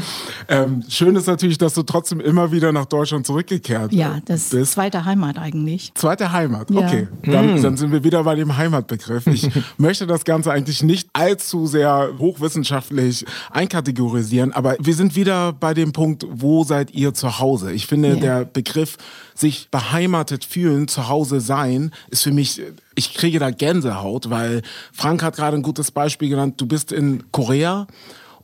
Ähm, 0.50 0.84
schön 0.89 1.15
ist 1.15 1.27
natürlich, 1.27 1.58
dass 1.58 1.74
du 1.75 1.84
trotzdem 1.84 2.20
immer 2.20 2.51
wieder 2.51 2.74
nach 2.74 2.86
Deutschland 2.86 3.25
zurückgekehrt 3.25 3.94
ja, 3.94 4.20
das 4.25 4.41
ist 4.46 4.50
bist. 4.51 4.72
zweite 4.74 5.06
Heimat 5.06 5.38
eigentlich. 5.38 5.91
Zweite 5.94 6.32
Heimat, 6.34 6.70
Ja. 6.72 6.80
okay. 6.80 7.08
Dann, 7.24 7.62
dann 7.62 7.77
sind 7.77 7.91
wir 7.94 8.03
wieder 8.03 8.24
bei 8.25 8.36
dem 8.36 8.58
Heimatbegriff. 8.58 9.27
Ich 9.27 9.50
möchte 9.77 10.08
das 10.08 10.25
Ganze 10.25 10.51
eigentlich 10.51 10.84
nicht 10.84 11.08
allzu 11.13 11.68
sehr 11.68 12.10
hochwissenschaftlich 12.20 13.25
einkategorisieren, 13.51 14.51
aber 14.51 14.75
wir 14.80 14.96
sind 14.96 15.15
wieder 15.15 15.53
bei 15.53 15.74
dem 15.74 15.94
Punkt, 15.94 16.25
wo 16.30 16.63
seid 16.65 16.91
ihr 16.94 17.13
zu 17.13 17.39
Hause? 17.39 17.72
Ich 17.72 17.88
finde, 17.88 18.00
Ja. 18.10 18.15
der 18.15 18.46
Begriff 18.46 18.98
sich 19.36 19.70
beheimatet 19.72 20.46
fühlen, 20.46 20.88
zu 20.88 21.08
Hause 21.08 21.41
sein, 21.41 21.91
ist 22.10 22.24
für 22.24 22.31
mich, 22.31 22.62
ich 22.96 23.13
kriege 23.13 23.39
da 23.39 23.51
Gänsehaut, 23.51 24.29
weil 24.29 24.62
Frank 24.91 25.24
hat 25.24 25.36
gerade 25.36 25.58
ein 25.58 25.63
gutes 25.63 25.91
Beispiel 25.91 26.29
genannt, 26.29 26.60
du 26.60 26.67
bist 26.67 26.91
in 26.91 27.31
Korea 27.31 27.88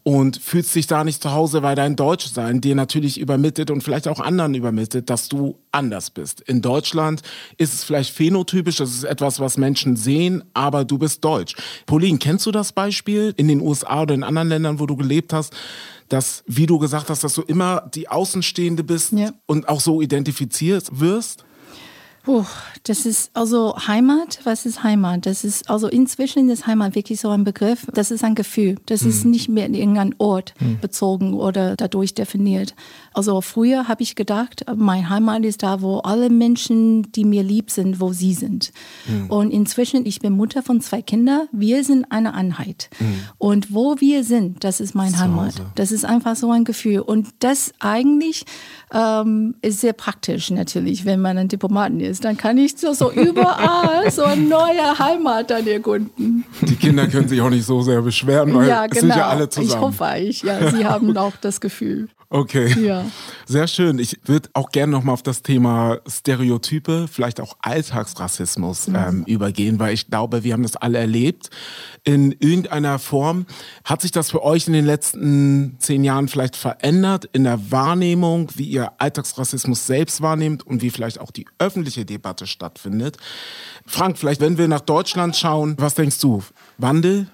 und 0.08 0.38
fühlst 0.38 0.74
dich 0.74 0.88
da 0.88 1.04
nicht 1.04 1.22
zu 1.22 1.34
Hause, 1.34 1.64
weil 1.64 1.76
dein 1.76 1.98
Deutschsein 1.98 2.62
dir 2.62 2.76
natürlich 2.76 3.20
übermittelt 3.20 3.70
und 3.70 3.84
vielleicht 3.84 4.08
auch 4.08 4.22
anderen 4.22 4.54
übermittelt, 4.54 5.10
dass 5.10 5.28
du 5.28 5.60
anders 5.74 6.12
bist. 6.12 6.40
In 6.40 6.62
Deutschland 6.62 7.24
ist 7.58 7.74
es 7.74 7.84
vielleicht 7.84 8.16
phänotypisch, 8.16 8.78
das 8.78 8.92
ist 8.92 9.04
etwas, 9.04 9.42
was 9.42 9.58
Menschen 9.58 9.98
sehen, 9.98 10.46
aber 10.54 10.86
du 10.86 10.98
bist 10.98 11.26
deutsch. 11.26 11.58
Pauline, 11.86 12.20
kennst 12.20 12.46
du 12.46 12.52
das 12.52 12.72
Beispiel 12.72 13.34
in 13.36 13.50
den 13.50 13.60
USA 13.60 14.04
oder 14.04 14.14
in 14.14 14.24
anderen 14.24 14.48
Ländern, 14.48 14.80
wo 14.80 14.86
du 14.86 14.96
gelebt 14.96 15.34
hast, 15.34 15.54
dass, 16.10 16.44
wie 16.48 16.66
du 16.66 16.78
gesagt 16.80 17.10
hast, 17.10 17.24
dass 17.24 17.34
du 17.34 17.42
immer 17.42 17.90
die 17.94 18.08
Außenstehende 18.10 18.84
bist 18.84 19.12
Ja. 19.14 19.32
und 19.46 19.68
auch 19.70 19.82
so 19.82 20.02
identifiziert 20.02 20.88
wirst? 20.92 21.44
Puh, 22.28 22.44
das 22.84 23.06
ist 23.06 23.32
also 23.34 23.74
Heimat. 23.88 24.42
Was 24.44 24.66
ist 24.66 24.84
Heimat? 24.84 25.26
Das 25.26 25.46
ist 25.46 25.70
also 25.70 25.88
inzwischen 25.88 26.50
ist 26.50 26.68
Heimat 26.68 26.94
wirklich 26.94 27.22
so 27.22 27.30
ein 27.30 27.46
Begriff. 27.46 27.88
Das 27.94 28.12
ist 28.12 28.22
ein 28.22 28.36
Gefühl. 28.36 28.76
Das 28.86 29.04
ist 29.04 29.24
nicht 29.24 29.48
mehr 29.48 29.66
in 29.66 29.74
irgendein 29.74 30.14
Ort 30.18 30.54
bezogen 30.82 31.34
oder 31.36 31.78
dadurch 31.78 32.16
definiert. 32.16 32.76
Also 33.14 33.40
früher 33.40 33.88
habe 33.88 34.04
ich 34.04 34.16
gedacht, 34.16 34.66
mein 34.76 35.10
Heimat 35.10 35.46
ist 35.46 35.64
da, 35.64 35.82
wo 35.82 36.00
alle 36.00 36.30
Menschen, 36.30 37.10
die 37.14 37.24
mir 37.24 37.44
lieb 37.44 37.72
sind, 37.72 38.02
wo 38.02 38.12
sie 38.12 38.34
sind. 38.34 38.74
Und 39.30 39.52
inzwischen, 39.52 40.06
ich 40.06 40.20
bin 40.20 40.34
Mutter 40.34 40.64
von 40.64 40.82
zwei 40.82 41.02
Kindern. 41.02 41.48
Wir 41.54 41.86
sind 41.86 42.12
eine 42.12 42.34
Einheit. 42.34 42.90
Und 43.38 43.74
wo 43.74 44.02
wir 44.02 44.26
sind, 44.26 44.66
das 44.66 44.82
ist 44.82 44.96
mein 44.96 45.18
Heimat. 45.18 45.54
Das 45.76 45.94
ist 45.94 46.04
einfach 46.04 46.36
so 46.36 46.52
ein 46.52 46.66
Gefühl. 46.66 47.00
Und 47.00 47.30
das 47.40 47.72
eigentlich 47.80 48.44
ähm, 48.94 49.56
ist 49.62 49.80
sehr 49.80 49.94
praktisch 49.94 50.52
natürlich, 50.52 51.06
wenn 51.06 51.22
man 51.22 51.38
ein 51.38 51.48
Diplomaten 51.48 52.02
ist. 52.02 52.17
Dann 52.20 52.38
kann 52.38 52.58
ich 52.58 52.78
so, 52.78 52.94
so 52.94 53.12
überall 53.12 54.10
so 54.12 54.24
eine 54.24 54.42
neue 54.42 54.98
Heimat 55.00 55.50
dann 55.50 55.68
erkunden. 55.68 56.46
Die 56.62 56.76
Kinder 56.76 57.08
können 57.08 57.28
sich 57.28 57.42
auch 57.42 57.50
nicht 57.50 57.66
so 57.66 57.82
sehr 57.82 58.02
beschweren, 58.02 58.54
weil 58.54 58.68
ja, 58.68 58.88
genau. 58.88 59.02
sind 59.02 59.10
ja 59.10 59.28
alle 59.28 59.50
zusammen. 59.50 59.70
Ich 59.70 59.80
hoffe 59.80 60.06
eigentlich, 60.06 60.44
ja, 60.44 60.72
Sie 60.72 60.86
haben 60.86 61.16
auch 61.18 61.34
das 61.42 61.62
Gefühl. 61.62 62.10
Okay. 62.30 62.76
Ja. 62.84 63.06
Sehr 63.46 63.68
schön. 63.68 64.00
Ich 64.00 64.20
würde 64.26 64.50
auch 64.54 64.72
gerne 64.72 64.92
nochmal 64.92 65.14
auf 65.14 65.24
das 65.24 65.44
Thema 65.44 66.00
Stereotype, 66.06 67.08
vielleicht 67.10 67.40
auch 67.40 67.56
Alltagsrassismus 67.62 68.90
ähm, 68.90 69.24
übergehen, 69.26 69.80
weil 69.80 69.94
ich 69.94 70.10
glaube, 70.10 70.44
wir 70.44 70.52
haben 70.52 70.64
das 70.64 70.76
alle 70.76 70.98
erlebt 70.98 71.50
in 72.04 72.34
irgendeiner 72.34 73.00
Form. 73.00 73.46
Hat 73.86 74.02
sich 74.02 74.12
das 74.12 74.30
für 74.30 74.44
euch 74.44 74.68
in 74.68 74.74
den 74.74 74.86
letzten 74.86 75.78
zehn 75.80 76.04
Jahren 76.04 76.28
vielleicht 76.28 76.58
verändert 76.58 77.30
in 77.32 77.46
der 77.46 77.72
Wahrnehmung, 77.72 78.50
wie 78.56 78.66
ihr 78.66 78.92
Alltagsrassismus 78.98 79.88
selbst 79.88 80.22
wahrnehmt 80.22 80.68
und 80.68 80.82
wie 80.82 80.90
vielleicht 80.90 81.22
auch 81.22 81.32
die 81.32 81.46
öffentliche 81.60 81.97
Debatte 82.06 82.48
stattfindet? 82.48 83.18
Frank, 83.86 84.18
vielleicht 84.18 84.42
wenn 84.42 84.58
wir 84.58 84.68
nach 84.68 84.82
Deutschland 84.82 85.36
schauen, 85.36 85.76
was 85.78 85.96
denkst 85.96 86.20
du? 86.20 86.44
Wandel? 86.78 87.28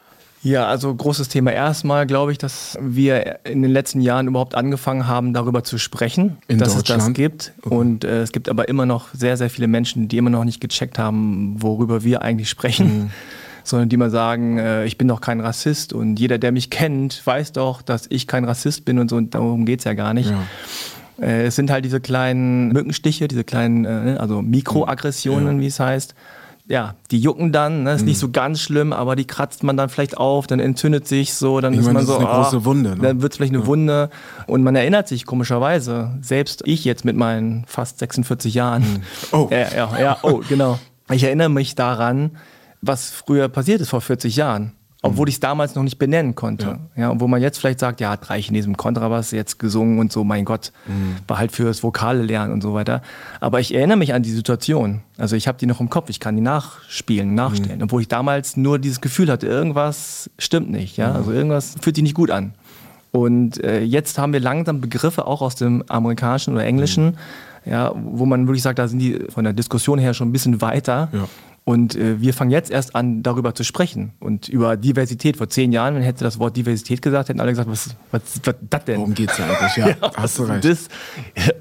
Ja, 0.43 0.67
also 0.67 0.93
großes 0.93 1.29
Thema. 1.29 1.51
Erstmal 1.51 2.05
glaube 2.05 2.33
ich, 2.33 2.37
dass 2.37 2.77
wir 2.81 3.39
in 3.45 3.61
den 3.61 3.71
letzten 3.71 4.01
Jahren 4.01 4.27
überhaupt 4.27 4.55
angefangen 4.55 5.07
haben, 5.07 5.33
darüber 5.33 5.63
zu 5.63 5.77
sprechen, 5.77 6.37
In 6.49 6.59
dass 6.59 6.75
es 6.75 6.83
das 6.83 7.13
gibt. 7.13 7.53
Und 7.61 8.03
äh, 8.03 8.21
es 8.21 8.33
gibt 8.33 8.49
aber 8.49 8.67
immer 8.67 8.85
noch 8.85 9.07
sehr, 9.13 9.37
sehr 9.37 9.49
viele 9.49 9.69
Menschen, 9.69 10.09
die 10.09 10.17
immer 10.17 10.29
noch 10.29 10.43
nicht 10.43 10.59
gecheckt 10.59 10.99
haben, 10.99 11.55
worüber 11.63 12.03
wir 12.03 12.21
eigentlich 12.21 12.49
sprechen. 12.49 13.11
Sondern 13.65 13.87
die 13.87 13.95
mal 13.95 14.09
sagen, 14.09 14.57
äh, 14.57 14.83
ich 14.83 14.97
bin 14.97 15.07
doch 15.07 15.21
kein 15.21 15.39
Rassist 15.39 15.93
und 15.93 16.19
jeder, 16.19 16.37
der 16.37 16.51
mich 16.51 16.69
kennt, 16.69 17.25
weiß 17.25 17.53
doch, 17.53 17.81
dass 17.81 18.07
ich 18.09 18.27
kein 18.27 18.43
Rassist 18.43 18.83
bin 18.83 18.99
und 18.99 19.09
so. 19.09 19.15
Und 19.15 19.33
darum 19.33 19.65
geht's 19.65 19.85
ja 19.85 19.93
gar 19.93 20.13
nicht. 20.13 20.31
Ja. 20.31 20.43
Äh, 21.21 21.45
es 21.45 21.55
sind 21.55 21.69
halt 21.71 21.85
diese 21.85 21.99
kleinen 22.01 22.69
Mückenstiche, 22.69 23.27
diese 23.27 23.43
kleinen, 23.43 23.85
äh, 23.85 24.17
also 24.19 24.41
Mikroaggressionen, 24.41 25.59
wie 25.59 25.67
es 25.67 25.79
heißt. 25.79 26.15
Ja, 26.65 26.95
die 27.11 27.19
jucken 27.19 27.51
dann, 27.51 27.83
ne? 27.83 27.91
ist 27.93 28.01
Mhm. 28.01 28.07
nicht 28.07 28.19
so 28.19 28.29
ganz 28.31 28.61
schlimm, 28.61 28.93
aber 28.93 29.17
die 29.17 29.25
kratzt 29.27 29.63
man 29.63 29.75
dann 29.75 29.89
vielleicht 29.89 30.15
auf, 30.17 30.47
dann 30.47 30.61
entzündet 30.61 31.05
sich 31.07 31.33
so, 31.33 31.59
dann 31.59 31.73
Ich 31.73 31.79
ist 31.79 31.85
meine, 31.87 31.95
man 31.99 32.05
das 32.05 32.07
so, 32.07 32.13
ist 32.13 32.19
eine 32.25 32.29
ah, 32.29 32.41
große 32.41 32.63
Wunde, 32.63 32.91
ne? 32.91 33.01
dann 33.01 33.21
wird 33.21 33.33
es 33.33 33.37
vielleicht 33.37 33.53
eine 33.53 33.65
Wunde 33.65 34.09
und 34.47 34.63
man 34.63 34.73
erinnert 34.77 35.09
sich 35.09 35.25
komischerweise, 35.25 36.17
selbst 36.21 36.61
ich 36.65 36.85
jetzt 36.85 37.03
mit 37.03 37.17
meinen 37.17 37.65
fast 37.67 37.99
46 37.99 38.53
Jahren, 38.53 39.03
Oh. 39.33 39.49
ja, 39.51 39.67
ja, 39.75 39.99
ja, 39.99 40.17
oh, 40.21 40.41
genau, 40.47 40.79
ich 41.11 41.25
erinnere 41.25 41.49
mich 41.49 41.75
daran, 41.75 42.37
was 42.81 43.09
früher 43.11 43.49
passiert 43.49 43.81
ist 43.81 43.89
vor 43.89 43.99
40 44.01 44.37
Jahren. 44.37 44.71
Obwohl 45.05 45.27
ich 45.27 45.35
es 45.35 45.39
damals 45.41 45.75
noch 45.75 45.83
nicht 45.83 45.99
benennen 45.99 46.33
konnte. 46.33 46.79
Ja. 46.95 47.09
und 47.09 47.19
wo 47.19 47.27
man 47.27 47.41
jetzt 47.41 47.57
vielleicht 47.59 47.79
sagt, 47.79 47.99
ja, 47.99 48.11
hat 48.11 48.27
drei 48.27 48.41
Chinesen 48.41 48.71
im 48.71 48.77
Kontrabass 48.77 49.31
jetzt 49.31 49.59
gesungen 49.59 49.99
und 49.99 50.13
so, 50.13 50.23
mein 50.23 50.45
Gott, 50.45 50.71
war 51.27 51.37
halt 51.37 51.51
fürs 51.51 51.83
Vokale 51.83 52.23
lernen 52.23 52.53
und 52.53 52.61
so 52.61 52.73
weiter. 52.73 53.01
Aber 53.41 53.59
ich 53.59 53.75
erinnere 53.75 53.97
mich 53.97 54.13
an 54.13 54.23
die 54.23 54.31
Situation. 54.31 55.01
Also 55.17 55.35
ich 55.35 55.47
habe 55.47 55.57
die 55.57 55.65
noch 55.65 55.81
im 55.81 55.89
Kopf, 55.89 56.09
ich 56.09 56.21
kann 56.21 56.35
die 56.35 56.41
nachspielen, 56.41 57.35
nachstellen. 57.35 57.83
Obwohl 57.83 58.01
ich 58.01 58.07
damals 58.07 58.55
nur 58.55 58.79
dieses 58.79 59.01
Gefühl 59.01 59.29
hatte, 59.29 59.45
irgendwas 59.45 60.29
stimmt 60.37 60.71
nicht, 60.71 60.95
ja. 60.97 61.11
Also 61.11 61.33
irgendwas 61.33 61.75
fühlt 61.81 61.97
sich 61.97 62.03
nicht 62.03 62.15
gut 62.15 62.31
an. 62.31 62.53
Und 63.11 63.63
äh, 63.63 63.83
jetzt 63.83 64.17
haben 64.17 64.33
wir 64.33 64.39
langsam 64.39 64.81
Begriffe 64.81 65.27
auch 65.27 65.41
aus 65.41 65.55
dem 65.55 65.83
amerikanischen 65.87 66.53
oder 66.55 66.65
englischen, 66.65 67.17
ja, 67.65 67.93
wo 67.95 68.25
man 68.25 68.47
wirklich 68.47 68.63
sagt, 68.63 68.79
da 68.79 68.87
sind 68.87 68.99
die 68.99 69.19
von 69.29 69.43
der 69.43 69.53
Diskussion 69.53 69.99
her 69.99 70.13
schon 70.13 70.29
ein 70.29 70.31
bisschen 70.31 70.61
weiter. 70.61 71.09
Ja. 71.11 71.27
Und 71.65 71.95
äh, 71.95 72.19
wir 72.19 72.33
fangen 72.33 72.51
jetzt 72.51 72.69
erst 72.71 72.93
an, 72.93 73.23
darüber 73.23 73.55
zu 73.55 73.63
sprechen. 73.63 74.11
Und 74.19 74.49
über 74.49 74.75
Diversität. 74.75 75.37
Vor 75.37 75.47
zehn 75.47 75.71
Jahren, 75.71 75.95
wenn 75.95 76.01
hätte 76.01 76.23
das 76.25 76.37
Wort 76.37 76.57
Diversität 76.57 77.01
gesagt, 77.01 77.29
hätten 77.29 77.39
alle 77.39 77.51
gesagt, 77.51 77.69
was, 77.69 77.91
was, 78.11 78.21
was 78.43 78.55
das 78.69 78.83
denn? 78.85 78.97
Worum 78.97 79.13
geht's 79.13 79.37
ja 79.37 79.45
eigentlich? 79.45 79.75
Ja, 79.77 80.11
hast 80.17 80.39
du 80.39 80.43
recht. 80.43 80.65
das? 80.65 80.89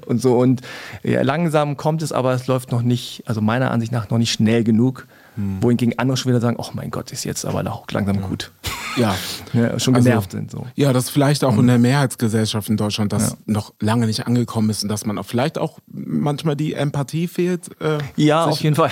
Und 0.05 0.21
so. 0.21 0.37
Und 0.37 0.61
ja, 1.03 1.21
langsam 1.21 1.77
kommt 1.77 2.01
es, 2.01 2.11
aber 2.11 2.33
es 2.33 2.47
läuft 2.47 2.71
noch 2.71 2.81
nicht, 2.81 3.23
also 3.27 3.39
meiner 3.39 3.71
Ansicht 3.71 3.91
nach 3.93 4.09
noch 4.09 4.17
nicht 4.17 4.33
schnell 4.33 4.63
genug. 4.65 5.07
Hm. 5.35 5.63
Wohingegen 5.63 5.97
andere 5.97 6.17
schon 6.17 6.29
wieder 6.31 6.41
sagen, 6.41 6.57
oh 6.59 6.67
mein 6.73 6.91
Gott, 6.91 7.11
ist 7.11 7.23
jetzt 7.23 7.45
aber 7.45 7.59
auch 7.71 7.85
langsam 7.91 8.21
gut. 8.21 8.51
Ja. 8.95 9.15
Ja, 9.53 9.79
schon 9.79 9.95
Also, 9.95 10.07
genervt 10.07 10.31
sind. 10.31 10.51
So. 10.51 10.67
Ja, 10.75 10.93
das 10.93 11.09
vielleicht 11.09 11.43
auch 11.43 11.53
Mhm. 11.53 11.61
in 11.61 11.67
der 11.67 11.79
Mehrheitsgesellschaft 11.79 12.69
in 12.69 12.77
Deutschland, 12.77 13.11
das 13.11 13.37
noch 13.47 13.73
lange 13.79 14.05
nicht 14.05 14.27
angekommen 14.27 14.69
ist 14.69 14.83
und 14.83 14.89
dass 14.89 15.05
man 15.07 15.17
auch 15.17 15.25
vielleicht 15.25 15.57
auch 15.57 15.79
manchmal 15.87 16.55
die 16.55 16.73
Empathie 16.75 17.27
fehlt. 17.27 17.69
Äh, 17.81 17.97
Ja, 18.17 18.45
auf 18.45 18.61
jeden 18.61 18.75
Fall. 18.75 18.91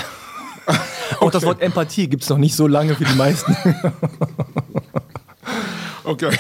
Auch 1.20 1.32
das 1.32 1.44
Wort 1.44 1.62
Empathie 1.62 2.08
gibt 2.08 2.24
es 2.24 2.30
noch 2.30 2.38
nicht 2.38 2.56
so 2.56 2.68
lange 2.68 2.96
für 2.96 3.06
die 3.06 3.16
meisten. 3.16 3.56
Okay. 6.04 6.32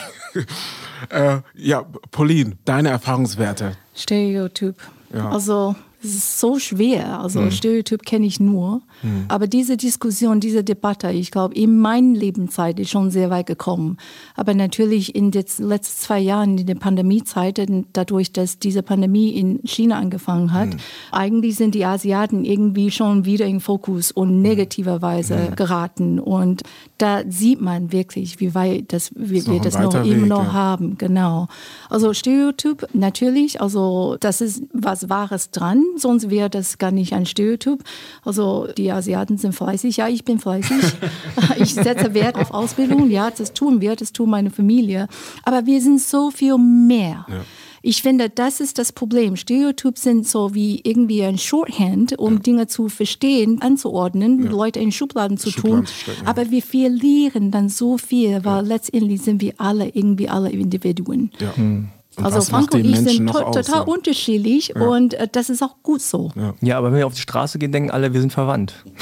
äh, 1.10 1.38
ja, 1.54 1.86
Pauline, 2.12 2.58
deine 2.66 2.90
Erfahrungswerte. 2.90 3.78
Stereotyp. 3.96 4.76
Ja. 5.14 5.30
Also 5.30 5.76
Es 6.04 6.16
ist 6.16 6.40
so 6.40 6.58
schwer. 6.58 7.20
Also 7.20 7.42
mhm. 7.42 7.52
Stereotyp 7.52 8.04
kenne 8.04 8.26
ich 8.26 8.40
nur. 8.40 8.82
Mhm. 9.02 9.26
Aber 9.28 9.48
diese 9.48 9.78
Diskussion, 9.78 10.40
diese 10.40 10.64
Debatte, 10.64 11.12
ich 11.12 11.32
glaube, 11.32 11.56
in 11.56 11.80
meiner 11.80 12.18
Lebenszeit 12.18 12.80
ist 12.80 12.90
schon 12.90 13.12
sehr 13.12 13.30
weit 13.30 13.46
gekommen. 13.46 13.98
Aber 14.36 14.54
natürlich 14.54 15.16
in 15.16 15.32
den 15.32 15.46
letzten 15.60 16.02
zwei 16.02 16.20
Jahren, 16.20 16.58
in 16.58 16.66
der 16.66 16.76
Pandemiezeit, 16.76 17.62
dadurch, 17.94 18.32
dass 18.34 18.60
diese 18.60 18.84
Pandemie 18.84 19.30
in 19.30 19.60
China 19.64 19.98
angefangen 19.98 20.54
hat, 20.54 20.70
mhm. 20.70 20.80
eigentlich 21.12 21.56
sind 21.56 21.76
die 21.76 21.86
Asiaten 21.86 22.46
irgendwie 22.46 22.92
schon 22.92 23.26
wieder 23.26 23.46
im 23.46 23.62
Fokus 23.62 24.12
und 24.12 24.38
mhm. 24.38 24.42
negativerweise 24.42 25.50
mhm. 25.52 25.56
geraten. 25.56 26.20
Und 26.20 26.64
da 26.98 27.22
sieht 27.28 27.62
man 27.62 27.92
wirklich, 27.92 28.40
wie 28.40 28.54
weit 28.56 28.94
das, 28.94 29.12
wir, 29.16 29.46
wir 29.48 29.60
das 29.60 29.78
noch 29.78 29.94
Weg, 29.94 30.12
immer 30.12 30.28
noch 30.28 30.46
ja. 30.46 30.54
haben. 30.54 30.98
Genau. 30.98 31.48
Also 31.90 32.14
Stereotyp, 32.14 32.88
natürlich, 32.94 33.62
also 33.62 34.18
das 34.20 34.42
ist 34.42 34.64
was 34.74 35.10
Wahres 35.10 35.52
dran 35.52 35.82
sonst 35.98 36.30
wäre 36.30 36.50
das 36.50 36.78
gar 36.78 36.92
nicht 36.92 37.14
ein 37.14 37.26
Stereotyp. 37.26 37.84
Also 38.24 38.68
die 38.78 38.91
Asiaten 38.94 39.38
sind 39.38 39.54
fleißig, 39.54 39.98
ja, 39.98 40.08
ich 40.08 40.24
bin 40.24 40.40
fleißig. 40.40 40.78
ich 41.58 41.74
setze 41.74 42.14
Wert 42.14 42.36
auf 42.36 42.52
Ausbildung, 42.52 43.10
ja, 43.10 43.32
das 43.32 43.54
tun 43.54 43.82
wir, 43.82 43.96
das 43.96 44.14
tun 44.14 44.30
meine 44.30 44.52
Familie. 44.52 45.08
Aber 45.44 45.66
wir 45.66 45.82
sind 45.82 46.02
so 46.02 46.32
viel 46.32 46.58
mehr. 46.58 47.26
Ja. 47.28 47.42
Ich 47.84 48.04
finde, 48.04 48.30
das 48.30 48.60
ist 48.60 48.78
das 48.78 48.92
Problem. 48.92 49.36
Stereotypen 49.36 49.96
sind 50.00 50.28
so 50.28 50.54
wie 50.54 50.82
irgendwie 50.84 51.24
ein 51.24 51.40
Shorthand, 51.40 52.18
um 52.20 52.34
ja. 52.34 52.40
Dinge 52.40 52.68
zu 52.68 52.90
verstehen, 52.90 53.62
anzuordnen, 53.62 54.44
ja. 54.44 54.52
Leute 54.52 54.80
in 54.80 54.92
Schubladen 54.92 55.38
zu 55.38 55.50
Schubladen 55.50 55.78
tun. 55.78 55.86
Zu 55.88 55.94
stecken, 55.94 56.28
Aber 56.28 56.52
wir 56.52 56.62
verlieren 56.62 57.50
dann 57.50 57.70
so 57.70 57.98
viel, 57.98 58.46
weil 58.46 58.66
letztendlich 58.66 59.22
sind 59.22 59.42
wir 59.42 59.54
alle 59.58 59.90
irgendwie 59.90 60.30
alle 60.30 60.52
Individuen. 60.52 61.32
Ja. 61.40 61.54
Und 62.18 62.26
also 62.26 62.42
Frank 62.42 62.74
und 62.74 62.86
ich 62.86 62.98
sind 62.98 63.32
to 63.32 63.40
aus, 63.40 63.56
total 63.56 63.82
ja. 63.82 63.82
unterschiedlich 63.82 64.74
ja. 64.76 64.82
und 64.82 65.14
äh, 65.14 65.28
das 65.32 65.50
ist 65.50 65.64
auch 65.64 65.76
gut 65.82 66.02
so. 66.02 66.32
Ja. 66.36 66.54
ja, 66.62 66.78
aber 66.78 66.92
wenn 66.92 67.00
wir 67.00 67.08
auf 67.08 67.14
die 67.14 67.22
Straße 67.22 67.58
gehen, 67.58 67.72
denken 67.72 67.90
alle, 67.90 68.14
wir 68.14 68.20
sind 68.20 68.34
verwandt. 68.34 68.74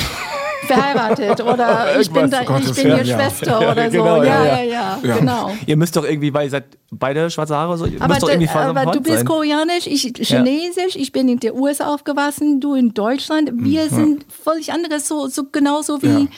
Verheiratet 0.68 1.42
oder 1.42 2.00
ich 2.00 2.12
bin, 2.12 2.30
da, 2.30 2.42
ich 2.42 2.76
bin 2.76 2.88
ihre 2.88 3.06
Schwester 3.06 3.60
oder 3.72 3.90
so. 3.90 3.98
Genau, 3.98 4.24
ja, 4.24 4.62
ja, 4.62 4.98
ja, 5.02 5.18
genau. 5.18 5.52
Ihr 5.66 5.78
müsst 5.78 5.96
doch 5.96 6.04
irgendwie, 6.04 6.32
weil 6.32 6.46
ihr 6.46 6.52
seid 6.52 6.66
beide 6.92 7.32
schwarze 7.32 7.56
Haare, 7.56 7.78
so, 7.78 7.86
ihr 7.86 8.00
aber, 8.00 8.10
müsst 8.10 8.24
doch 8.24 8.30
irgendwie 8.30 8.50
aber 8.50 8.92
du 8.92 9.02
bist 9.02 9.18
sein. 9.18 9.26
koreanisch, 9.26 9.88
ich 9.88 10.14
chinesisch, 10.16 10.96
ich 10.96 11.12
bin 11.12 11.28
in 11.30 11.40
der 11.40 11.56
USA 11.56 11.92
aufgewachsen, 11.92 12.60
du 12.60 12.76
in 12.76 12.94
Deutschland. 12.94 13.52
Wir 13.56 13.86
mhm. 13.86 13.90
sind 13.90 14.26
völlig 14.32 14.72
anderes, 14.72 15.08
so, 15.08 15.28
so 15.28 15.46
genauso 15.52 16.04
wie 16.04 16.30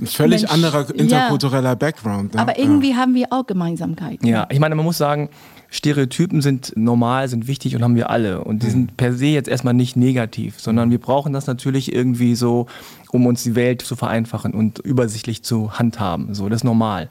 ein 0.00 0.06
völlig 0.06 0.42
Mensch, 0.42 0.52
anderer 0.52 0.94
interkultureller 0.94 1.70
ja. 1.70 1.74
Background. 1.74 2.34
Ne? 2.34 2.40
Aber 2.40 2.58
irgendwie 2.58 2.90
ja. 2.90 2.96
haben 2.96 3.14
wir 3.14 3.26
auch 3.30 3.46
Gemeinsamkeiten. 3.46 4.26
Ja, 4.26 4.46
ich 4.50 4.58
meine, 4.58 4.74
man 4.74 4.84
muss 4.84 4.98
sagen, 4.98 5.28
Stereotypen 5.74 6.40
sind 6.40 6.72
normal, 6.76 7.26
sind 7.26 7.48
wichtig 7.48 7.74
und 7.74 7.82
haben 7.82 7.96
wir 7.96 8.08
alle. 8.08 8.44
Und 8.44 8.62
die 8.62 8.68
mhm. 8.68 8.70
sind 8.70 8.96
per 8.96 9.12
se 9.12 9.26
jetzt 9.26 9.48
erstmal 9.48 9.74
nicht 9.74 9.96
negativ, 9.96 10.60
sondern 10.60 10.92
wir 10.92 11.00
brauchen 11.00 11.32
das 11.32 11.48
natürlich 11.48 11.92
irgendwie 11.92 12.36
so, 12.36 12.66
um 13.10 13.26
uns 13.26 13.42
die 13.42 13.56
Welt 13.56 13.82
zu 13.82 13.96
vereinfachen 13.96 14.54
und 14.54 14.78
übersichtlich 14.78 15.42
zu 15.42 15.72
handhaben. 15.72 16.32
So, 16.32 16.48
das 16.48 16.60
ist 16.60 16.64
normal. 16.64 17.08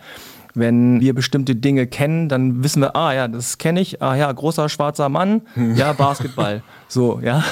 Wenn 0.56 1.02
wir 1.02 1.14
bestimmte 1.14 1.58
Dinge 1.58 1.88
kennen, 1.88 2.30
dann 2.30 2.64
wissen 2.64 2.82
wir, 2.82 2.96
ah 2.96 3.14
ja, 3.14 3.28
das 3.28 3.58
kenne 3.58 3.82
ich, 3.82 4.02
ah 4.02 4.16
ja, 4.16 4.32
großer 4.32 4.70
schwarzer 4.70 5.10
Mann, 5.10 5.42
hm. 5.56 5.76
ja, 5.76 5.92
Basketball. 5.92 6.64
so, 6.88 7.20
ja. 7.22 7.44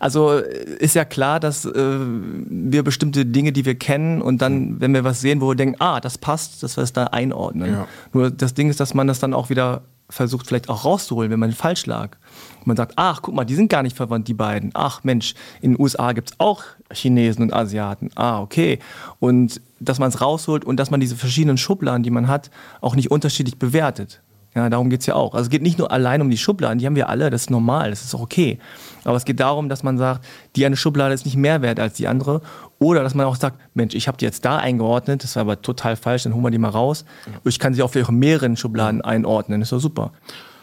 Also 0.00 0.32
ist 0.32 0.94
ja 0.94 1.06
klar, 1.06 1.40
dass 1.40 1.64
äh, 1.64 1.70
wir 1.72 2.82
bestimmte 2.82 3.24
Dinge, 3.24 3.52
die 3.52 3.64
wir 3.64 3.76
kennen 3.76 4.20
und 4.20 4.42
dann, 4.42 4.52
hm. 4.52 4.80
wenn 4.80 4.92
wir 4.92 5.04
was 5.04 5.22
sehen, 5.22 5.40
wo 5.40 5.48
wir 5.48 5.54
denken, 5.54 5.76
ah, 5.78 6.00
das 6.00 6.18
passt, 6.18 6.62
dass 6.62 6.76
wir 6.76 6.82
es 6.82 6.92
da 6.92 7.04
einordnen. 7.04 7.72
Ja. 7.72 7.88
Nur 8.12 8.30
das 8.30 8.52
Ding 8.52 8.68
ist, 8.68 8.80
dass 8.80 8.92
man 8.92 9.06
das 9.06 9.18
dann 9.18 9.32
auch 9.32 9.48
wieder 9.48 9.80
versucht 10.10 10.46
vielleicht 10.46 10.68
auch 10.68 10.84
rauszuholen, 10.84 11.30
wenn 11.30 11.40
man 11.40 11.52
falsch 11.52 11.86
lag. 11.86 12.16
Und 12.60 12.66
man 12.66 12.76
sagt, 12.76 12.94
ach, 12.96 13.20
guck 13.22 13.34
mal, 13.34 13.44
die 13.44 13.54
sind 13.54 13.68
gar 13.68 13.82
nicht 13.82 13.96
verwandt, 13.96 14.28
die 14.28 14.34
beiden. 14.34 14.70
Ach 14.74 15.04
Mensch, 15.04 15.34
in 15.60 15.72
den 15.72 15.80
USA 15.80 16.12
gibt 16.12 16.30
es 16.30 16.40
auch 16.40 16.62
Chinesen 16.92 17.42
und 17.42 17.52
Asiaten. 17.52 18.10
Ah, 18.14 18.40
okay. 18.40 18.78
Und 19.20 19.60
dass 19.80 19.98
man 19.98 20.08
es 20.08 20.20
rausholt 20.20 20.64
und 20.64 20.78
dass 20.78 20.90
man 20.90 21.00
diese 21.00 21.16
verschiedenen 21.16 21.58
Schubladen, 21.58 22.02
die 22.02 22.10
man 22.10 22.28
hat, 22.28 22.50
auch 22.80 22.96
nicht 22.96 23.10
unterschiedlich 23.10 23.58
bewertet. 23.58 24.20
Ja, 24.54 24.70
darum 24.70 24.90
geht 24.90 25.00
es 25.00 25.06
ja 25.06 25.14
auch. 25.14 25.34
Also 25.34 25.44
es 25.44 25.50
geht 25.50 25.62
nicht 25.62 25.78
nur 25.78 25.92
allein 25.92 26.20
um 26.22 26.30
die 26.30 26.38
Schubladen, 26.38 26.78
die 26.78 26.86
haben 26.86 26.96
wir 26.96 27.08
alle, 27.08 27.30
das 27.30 27.42
ist 27.42 27.50
normal, 27.50 27.90
das 27.90 28.02
ist 28.02 28.14
auch 28.14 28.22
okay. 28.22 28.58
Aber 29.04 29.16
es 29.16 29.24
geht 29.24 29.38
darum, 29.40 29.68
dass 29.68 29.82
man 29.82 29.98
sagt, 29.98 30.26
die 30.56 30.64
eine 30.64 30.76
Schublade 30.76 31.14
ist 31.14 31.26
nicht 31.26 31.36
mehr 31.36 31.62
wert 31.62 31.78
als 31.78 31.94
die 31.94 32.08
andere. 32.08 32.40
Oder 32.78 33.02
dass 33.02 33.14
man 33.14 33.26
auch 33.26 33.36
sagt, 33.36 33.58
Mensch, 33.74 33.94
ich 33.94 34.06
habe 34.06 34.18
die 34.18 34.24
jetzt 34.24 34.44
da 34.44 34.56
eingeordnet, 34.58 35.24
das 35.24 35.34
war 35.36 35.42
aber 35.42 35.62
total 35.62 35.96
falsch, 35.96 36.22
dann 36.22 36.34
holen 36.34 36.44
wir 36.44 36.50
die 36.50 36.58
mal 36.58 36.68
raus. 36.68 37.04
Ich 37.44 37.58
kann 37.58 37.74
sie 37.74 37.82
auch 37.82 37.90
für 37.90 38.10
mehreren 38.12 38.56
Schubladen 38.56 39.00
einordnen, 39.02 39.60
das 39.60 39.68
ist 39.68 39.72
doch 39.72 39.80
super. 39.80 40.12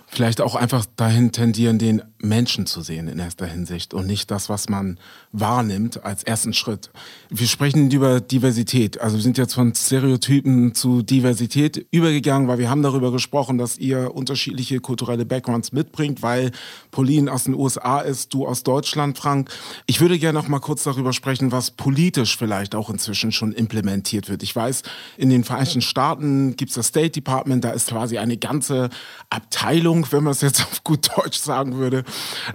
Vielleicht 0.07 0.39
auch 0.39 0.55
einfach 0.55 0.85
dahin 0.95 1.31
tendieren, 1.31 1.77
den 1.77 2.01
Menschen 2.19 2.65
zu 2.65 2.81
sehen 2.81 3.07
in 3.07 3.19
erster 3.19 3.45
Hinsicht 3.45 3.93
und 3.93 4.07
nicht 4.07 4.31
das, 4.31 4.49
was 4.49 4.69
man 4.69 4.97
wahrnimmt 5.31 6.03
als 6.03 6.23
ersten 6.23 6.53
Schritt. 6.53 6.89
Wir 7.29 7.47
sprechen 7.47 7.91
über 7.91 8.21
Diversität. 8.21 8.99
Also 9.01 9.17
wir 9.17 9.23
sind 9.23 9.37
jetzt 9.37 9.53
von 9.53 9.75
Stereotypen 9.75 10.73
zu 10.73 11.01
Diversität 11.01 11.85
übergegangen, 11.91 12.47
weil 12.47 12.57
wir 12.57 12.69
haben 12.69 12.81
darüber 12.81 13.11
gesprochen, 13.11 13.57
dass 13.57 13.77
ihr 13.77 14.15
unterschiedliche 14.15 14.79
kulturelle 14.79 15.25
Backgrounds 15.25 15.71
mitbringt, 15.71 16.21
weil 16.21 16.51
Pauline 16.91 17.31
aus 17.31 17.43
den 17.43 17.53
USA 17.53 17.99
ist, 17.99 18.33
du 18.33 18.47
aus 18.47 18.63
Deutschland, 18.63 19.17
Frank. 19.17 19.49
Ich 19.85 19.99
würde 19.99 20.17
gerne 20.17 20.39
noch 20.39 20.47
mal 20.47 20.59
kurz 20.59 20.83
darüber 20.83 21.13
sprechen, 21.13 21.51
was 21.51 21.71
politisch 21.71 22.37
vielleicht 22.37 22.75
auch 22.75 22.89
inzwischen 22.89 23.31
schon 23.31 23.51
implementiert 23.51 24.29
wird. 24.29 24.41
Ich 24.43 24.55
weiß, 24.55 24.83
in 25.17 25.29
den 25.29 25.43
Vereinigten 25.43 25.81
Staaten 25.81 26.55
gibt 26.55 26.69
es 26.69 26.75
das 26.75 26.87
State 26.87 27.11
Department, 27.11 27.63
da 27.63 27.71
ist 27.71 27.89
quasi 27.89 28.17
eine 28.17 28.37
ganze 28.37 28.89
Abteilung, 29.29 30.07
wenn 30.11 30.23
man 30.23 30.31
es 30.31 30.41
jetzt 30.41 30.61
auf 30.61 30.83
gut 30.83 31.09
Deutsch 31.17 31.37
sagen 31.37 31.75
würde. 31.75 32.03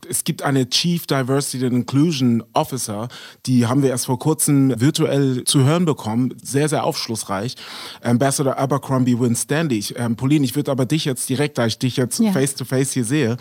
Es 0.08 0.24
gibt 0.24 0.42
eine 0.42 0.68
Chief 0.68 1.06
Diversity 1.06 1.64
and 1.64 1.74
Inclusion 1.74 2.42
Officer, 2.52 3.08
die 3.46 3.66
haben 3.66 3.82
wir 3.82 3.90
erst 3.90 4.06
vor 4.06 4.18
kurzem 4.18 4.80
virtuell 4.80 5.44
zu 5.44 5.64
hören 5.64 5.84
bekommen. 5.84 6.34
Sehr, 6.42 6.68
sehr 6.68 6.84
aufschlussreich. 6.84 7.56
Ambassador 8.02 8.56
Abercrombie 8.58 9.18
Winstanley. 9.18 9.84
Ähm, 9.96 10.16
Pauline, 10.16 10.44
ich 10.44 10.56
würde 10.56 10.70
aber 10.70 10.86
dich 10.86 11.04
jetzt 11.04 11.28
direkt, 11.28 11.58
da 11.58 11.66
ich 11.66 11.78
dich 11.78 11.96
jetzt 11.96 12.20
ja. 12.20 12.32
face 12.32 12.54
to 12.54 12.64
face 12.64 12.92
hier 12.92 13.04
sehe, 13.04 13.36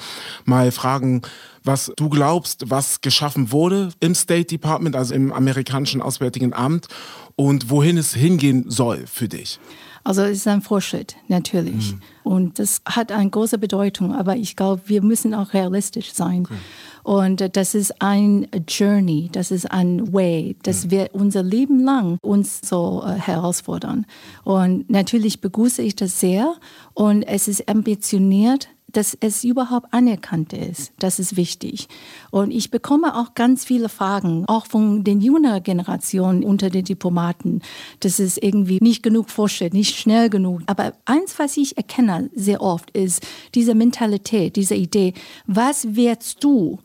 mal 0.45 0.71
fragen, 0.71 1.21
was 1.63 1.91
du 1.97 2.09
glaubst, 2.09 2.69
was 2.69 3.01
geschaffen 3.01 3.51
wurde 3.51 3.89
im 3.99 4.15
State 4.15 4.45
Department, 4.45 4.95
also 4.95 5.13
im 5.13 5.31
amerikanischen 5.31 6.01
Auswärtigen 6.01 6.53
Amt 6.53 6.87
und 7.35 7.69
wohin 7.69 7.97
es 7.97 8.13
hingehen 8.13 8.65
soll 8.69 9.05
für 9.07 9.27
dich. 9.27 9.59
Also 10.03 10.23
es 10.23 10.37
ist 10.37 10.47
ein 10.47 10.61
Fortschritt, 10.61 11.15
natürlich. 11.27 11.93
Mhm. 11.93 12.01
Und 12.23 12.59
das 12.59 12.81
hat 12.85 13.11
eine 13.11 13.29
große 13.29 13.57
Bedeutung. 13.57 14.13
Aber 14.13 14.35
ich 14.35 14.55
glaube, 14.55 14.81
wir 14.85 15.01
müssen 15.01 15.33
auch 15.33 15.53
realistisch 15.53 16.13
sein. 16.13 16.43
Okay. 16.45 16.55
Und 17.03 17.55
das 17.55 17.75
ist 17.75 18.01
ein 18.01 18.47
Journey, 18.67 19.29
das 19.31 19.51
ist 19.51 19.71
ein 19.71 20.13
Way, 20.13 20.57
das 20.63 20.85
mhm. 20.85 20.91
wird 20.91 21.13
unser 21.13 21.43
Leben 21.43 21.83
lang 21.83 22.17
uns 22.21 22.59
so 22.63 23.03
äh, 23.05 23.13
herausfordern. 23.13 24.05
Und 24.43 24.89
natürlich 24.89 25.41
begrüße 25.41 25.81
ich 25.81 25.95
das 25.95 26.19
sehr. 26.19 26.53
Und 26.93 27.23
es 27.23 27.47
ist 27.47 27.67
ambitioniert, 27.69 28.69
dass 28.91 29.17
es 29.19 29.43
überhaupt 29.43 29.93
anerkannt 29.93 30.53
ist. 30.53 30.91
Das 30.99 31.19
ist 31.19 31.35
wichtig. 31.35 31.87
Und 32.31 32.51
ich 32.51 32.71
bekomme 32.71 33.15
auch 33.15 33.33
ganz 33.35 33.65
viele 33.65 33.89
Fragen, 33.89 34.45
auch 34.47 34.65
von 34.65 35.03
den 35.03 35.21
jüngeren 35.21 35.63
Generationen 35.63 36.43
unter 36.43 36.69
den 36.69 36.85
Diplomaten, 36.85 37.61
dass 37.99 38.19
es 38.19 38.37
irgendwie 38.37 38.79
nicht 38.81 39.03
genug 39.03 39.29
vorstellt, 39.29 39.73
nicht 39.73 39.95
schnell 39.95 40.29
genug. 40.29 40.61
Aber 40.65 40.93
eins, 41.05 41.37
was 41.39 41.57
ich 41.57 41.77
erkenne 41.77 42.29
sehr 42.33 42.61
oft, 42.61 42.91
ist 42.91 43.25
diese 43.55 43.75
Mentalität, 43.75 44.55
diese 44.55 44.75
Idee, 44.75 45.13
was 45.45 45.95
wirst 45.95 46.43
du, 46.43 46.79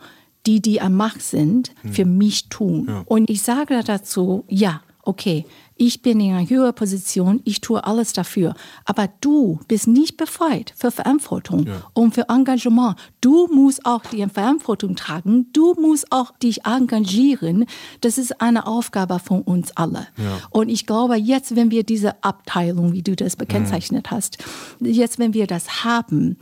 die, 0.47 0.61
die 0.61 0.81
am 0.81 0.95
Macht 0.95 1.23
sind, 1.23 1.73
für 1.91 2.03
hm. 2.03 2.19
mich 2.19 2.49
tun? 2.49 2.87
Ja. 2.89 3.03
Und 3.07 3.31
ich 3.31 3.43
sage 3.43 3.81
dazu, 3.85 4.45
ja, 4.49 4.83
okay, 5.03 5.45
ich 5.77 6.03
bin 6.03 6.21
in 6.21 6.35
einer 6.35 6.49
höheren 6.49 6.75
Position, 6.75 7.41
ich 7.45 7.61
tue 7.61 7.83
alles 7.85 8.13
dafür. 8.13 8.55
Aber 8.85 9.09
du 9.21 9.59
bist 9.67 9.89
nicht 9.89 10.17
befreit 10.17 10.73
für 10.77 10.91
Verantwortung 10.91 11.67
ja. 11.67 11.83
und 11.95 12.15
für 12.15 12.29
Engagement. 12.29 12.97
Du 13.21 13.49
musst 13.49 13.85
auch 13.85 14.03
die 14.05 14.25
Verantwortung 14.27 14.95
tragen, 14.95 15.53
du 15.53 15.75
musst 15.75 16.13
auch 16.13 16.31
dich 16.39 16.65
engagieren. 16.65 17.67
Das 18.01 18.19
ist 18.19 18.41
eine 18.41 18.67
Aufgabe 18.67 19.19
von 19.19 19.43
uns 19.43 19.77
alle. 19.77 20.07
Ja. 20.17 20.41
Und 20.51 20.69
ich 20.69 20.87
glaube, 20.87 21.17
jetzt, 21.17 21.57
wenn 21.57 21.71
wir 21.71 21.83
diese 21.83 22.23
Abteilung, 22.23 22.93
wie 22.93 23.03
du 23.03 23.17
das 23.17 23.37
bekennzeichnet 23.37 24.11
mhm. 24.11 24.17
hast, 24.17 24.39
jetzt, 24.81 25.19
wenn 25.19 25.35
wir 25.35 25.47
das 25.47 25.85
haben, 25.85 26.39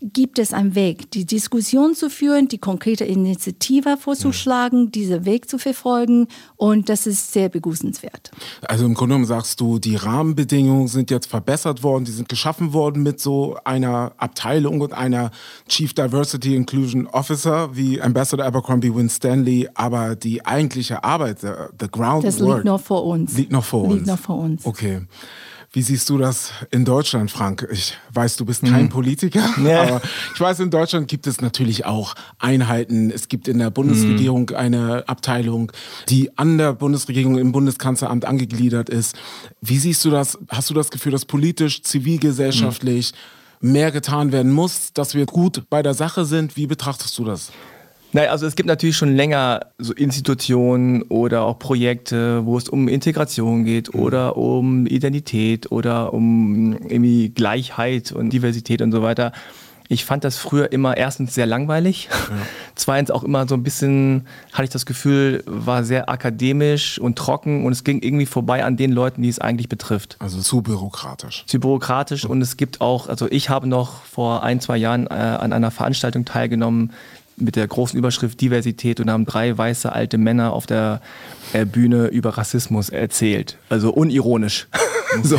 gibt 0.00 0.38
es 0.38 0.52
einen 0.52 0.74
Weg, 0.74 1.10
die 1.12 1.24
Diskussion 1.24 1.94
zu 1.94 2.10
führen, 2.10 2.48
die 2.48 2.58
konkrete 2.58 3.04
Initiative 3.04 3.96
vorzuschlagen, 3.96 4.90
diesen 4.90 5.24
Weg 5.24 5.48
zu 5.48 5.58
verfolgen 5.58 6.28
und 6.56 6.88
das 6.88 7.06
ist 7.06 7.32
sehr 7.32 7.48
begrüßenswert. 7.48 8.30
Also 8.66 8.84
im 8.84 8.94
Grunde 8.94 9.14
genommen 9.14 9.26
sagst 9.26 9.60
du, 9.60 9.78
die 9.78 9.96
Rahmenbedingungen 9.96 10.88
sind 10.88 11.10
jetzt 11.10 11.26
verbessert 11.26 11.82
worden, 11.82 12.04
die 12.04 12.12
sind 12.12 12.28
geschaffen 12.28 12.72
worden 12.72 13.02
mit 13.02 13.20
so 13.20 13.56
einer 13.64 14.12
Abteilung 14.18 14.80
und 14.80 14.92
einer 14.92 15.30
Chief 15.68 15.94
Diversity 15.94 16.54
Inclusion 16.54 17.06
Officer 17.06 17.74
wie 17.74 18.00
Ambassador 18.00 18.44
Abercrombie 18.44 18.94
Winstanley, 18.94 19.68
aber 19.74 20.16
die 20.16 20.44
eigentliche 20.44 21.02
Arbeit, 21.04 21.40
the, 21.40 21.48
the 21.80 21.88
groundwork... 21.88 22.24
Das 22.24 22.40
liegt 22.40 22.64
noch 22.64 22.80
vor 22.80 23.04
uns. 23.04 23.36
Liegt 23.36 23.52
noch 23.52 23.64
vor 23.64 23.84
uns. 23.84 23.94
Liegt 23.94 24.06
noch 24.06 24.18
vor 24.18 24.38
uns. 24.38 24.66
Okay. 24.66 25.02
Wie 25.74 25.82
siehst 25.82 26.08
du 26.08 26.18
das 26.18 26.52
in 26.70 26.84
Deutschland, 26.84 27.32
Frank? 27.32 27.66
Ich 27.72 27.94
weiß, 28.12 28.36
du 28.36 28.44
bist 28.44 28.62
kein 28.64 28.88
Politiker, 28.88 29.42
Ja. 29.64 29.82
aber 29.82 30.02
ich 30.32 30.40
weiß, 30.40 30.60
in 30.60 30.70
Deutschland 30.70 31.08
gibt 31.08 31.26
es 31.26 31.40
natürlich 31.40 31.84
auch 31.84 32.14
Einheiten. 32.38 33.10
Es 33.10 33.26
gibt 33.26 33.48
in 33.48 33.58
der 33.58 33.70
Bundesregierung 33.70 34.50
eine 34.50 35.02
Abteilung, 35.08 35.72
die 36.08 36.38
an 36.38 36.58
der 36.58 36.74
Bundesregierung 36.74 37.38
im 37.38 37.50
Bundeskanzleramt 37.50 38.24
angegliedert 38.24 38.88
ist. 38.88 39.16
Wie 39.60 39.78
siehst 39.78 40.04
du 40.04 40.10
das? 40.10 40.38
Hast 40.48 40.70
du 40.70 40.74
das 40.74 40.92
Gefühl, 40.92 41.10
dass 41.10 41.24
politisch, 41.24 41.82
zivilgesellschaftlich 41.82 43.12
mehr 43.60 43.90
getan 43.90 44.30
werden 44.30 44.52
muss, 44.52 44.92
dass 44.92 45.14
wir 45.16 45.26
gut 45.26 45.64
bei 45.70 45.82
der 45.82 45.94
Sache 45.94 46.24
sind? 46.24 46.56
Wie 46.56 46.68
betrachtest 46.68 47.18
du 47.18 47.24
das? 47.24 47.50
Naja, 48.14 48.30
also 48.30 48.46
es 48.46 48.54
gibt 48.54 48.68
natürlich 48.68 48.96
schon 48.96 49.16
länger 49.16 49.72
so 49.76 49.92
Institutionen 49.92 51.02
oder 51.02 51.42
auch 51.42 51.58
Projekte, 51.58 52.46
wo 52.46 52.56
es 52.56 52.68
um 52.68 52.86
Integration 52.86 53.64
geht 53.64 53.92
oder 53.92 54.36
um 54.36 54.86
Identität 54.86 55.72
oder 55.72 56.14
um 56.14 56.74
irgendwie 56.74 57.30
Gleichheit 57.30 58.12
und 58.12 58.30
Diversität 58.30 58.82
und 58.82 58.92
so 58.92 59.02
weiter. 59.02 59.32
Ich 59.88 60.04
fand 60.04 60.22
das 60.22 60.38
früher 60.38 60.70
immer 60.70 60.96
erstens 60.96 61.34
sehr 61.34 61.46
langweilig, 61.46 62.08
zweitens 62.76 63.10
auch 63.10 63.24
immer 63.24 63.48
so 63.48 63.56
ein 63.56 63.64
bisschen, 63.64 64.28
hatte 64.52 64.64
ich 64.64 64.70
das 64.70 64.86
Gefühl, 64.86 65.42
war 65.46 65.82
sehr 65.82 66.08
akademisch 66.08 67.00
und 67.00 67.18
trocken 67.18 67.66
und 67.66 67.72
es 67.72 67.82
ging 67.82 68.00
irgendwie 68.00 68.26
vorbei 68.26 68.64
an 68.64 68.76
den 68.76 68.92
Leuten, 68.92 69.22
die 69.22 69.28
es 69.28 69.40
eigentlich 69.40 69.68
betrifft. 69.68 70.16
Also 70.20 70.40
zu 70.40 70.62
bürokratisch. 70.62 71.44
Zu 71.48 71.58
bürokratisch 71.58 72.24
und 72.24 72.40
es 72.40 72.56
gibt 72.56 72.80
auch, 72.80 73.08
also 73.08 73.26
ich 73.28 73.50
habe 73.50 73.66
noch 73.66 74.04
vor 74.04 74.44
ein, 74.44 74.60
zwei 74.60 74.76
Jahren 74.76 75.08
äh, 75.08 75.14
an 75.14 75.52
einer 75.52 75.72
Veranstaltung 75.72 76.24
teilgenommen 76.24 76.92
mit 77.36 77.56
der 77.56 77.66
großen 77.66 77.98
Überschrift 77.98 78.40
Diversität 78.40 79.00
und 79.00 79.10
haben 79.10 79.26
drei 79.26 79.56
weiße 79.56 79.92
alte 79.92 80.18
Männer 80.18 80.52
auf 80.52 80.66
der 80.66 81.00
äh, 81.52 81.64
Bühne 81.64 82.06
über 82.06 82.30
Rassismus 82.30 82.88
erzählt. 82.88 83.58
Also 83.68 83.92
unironisch. 83.92 84.68
so. 85.22 85.38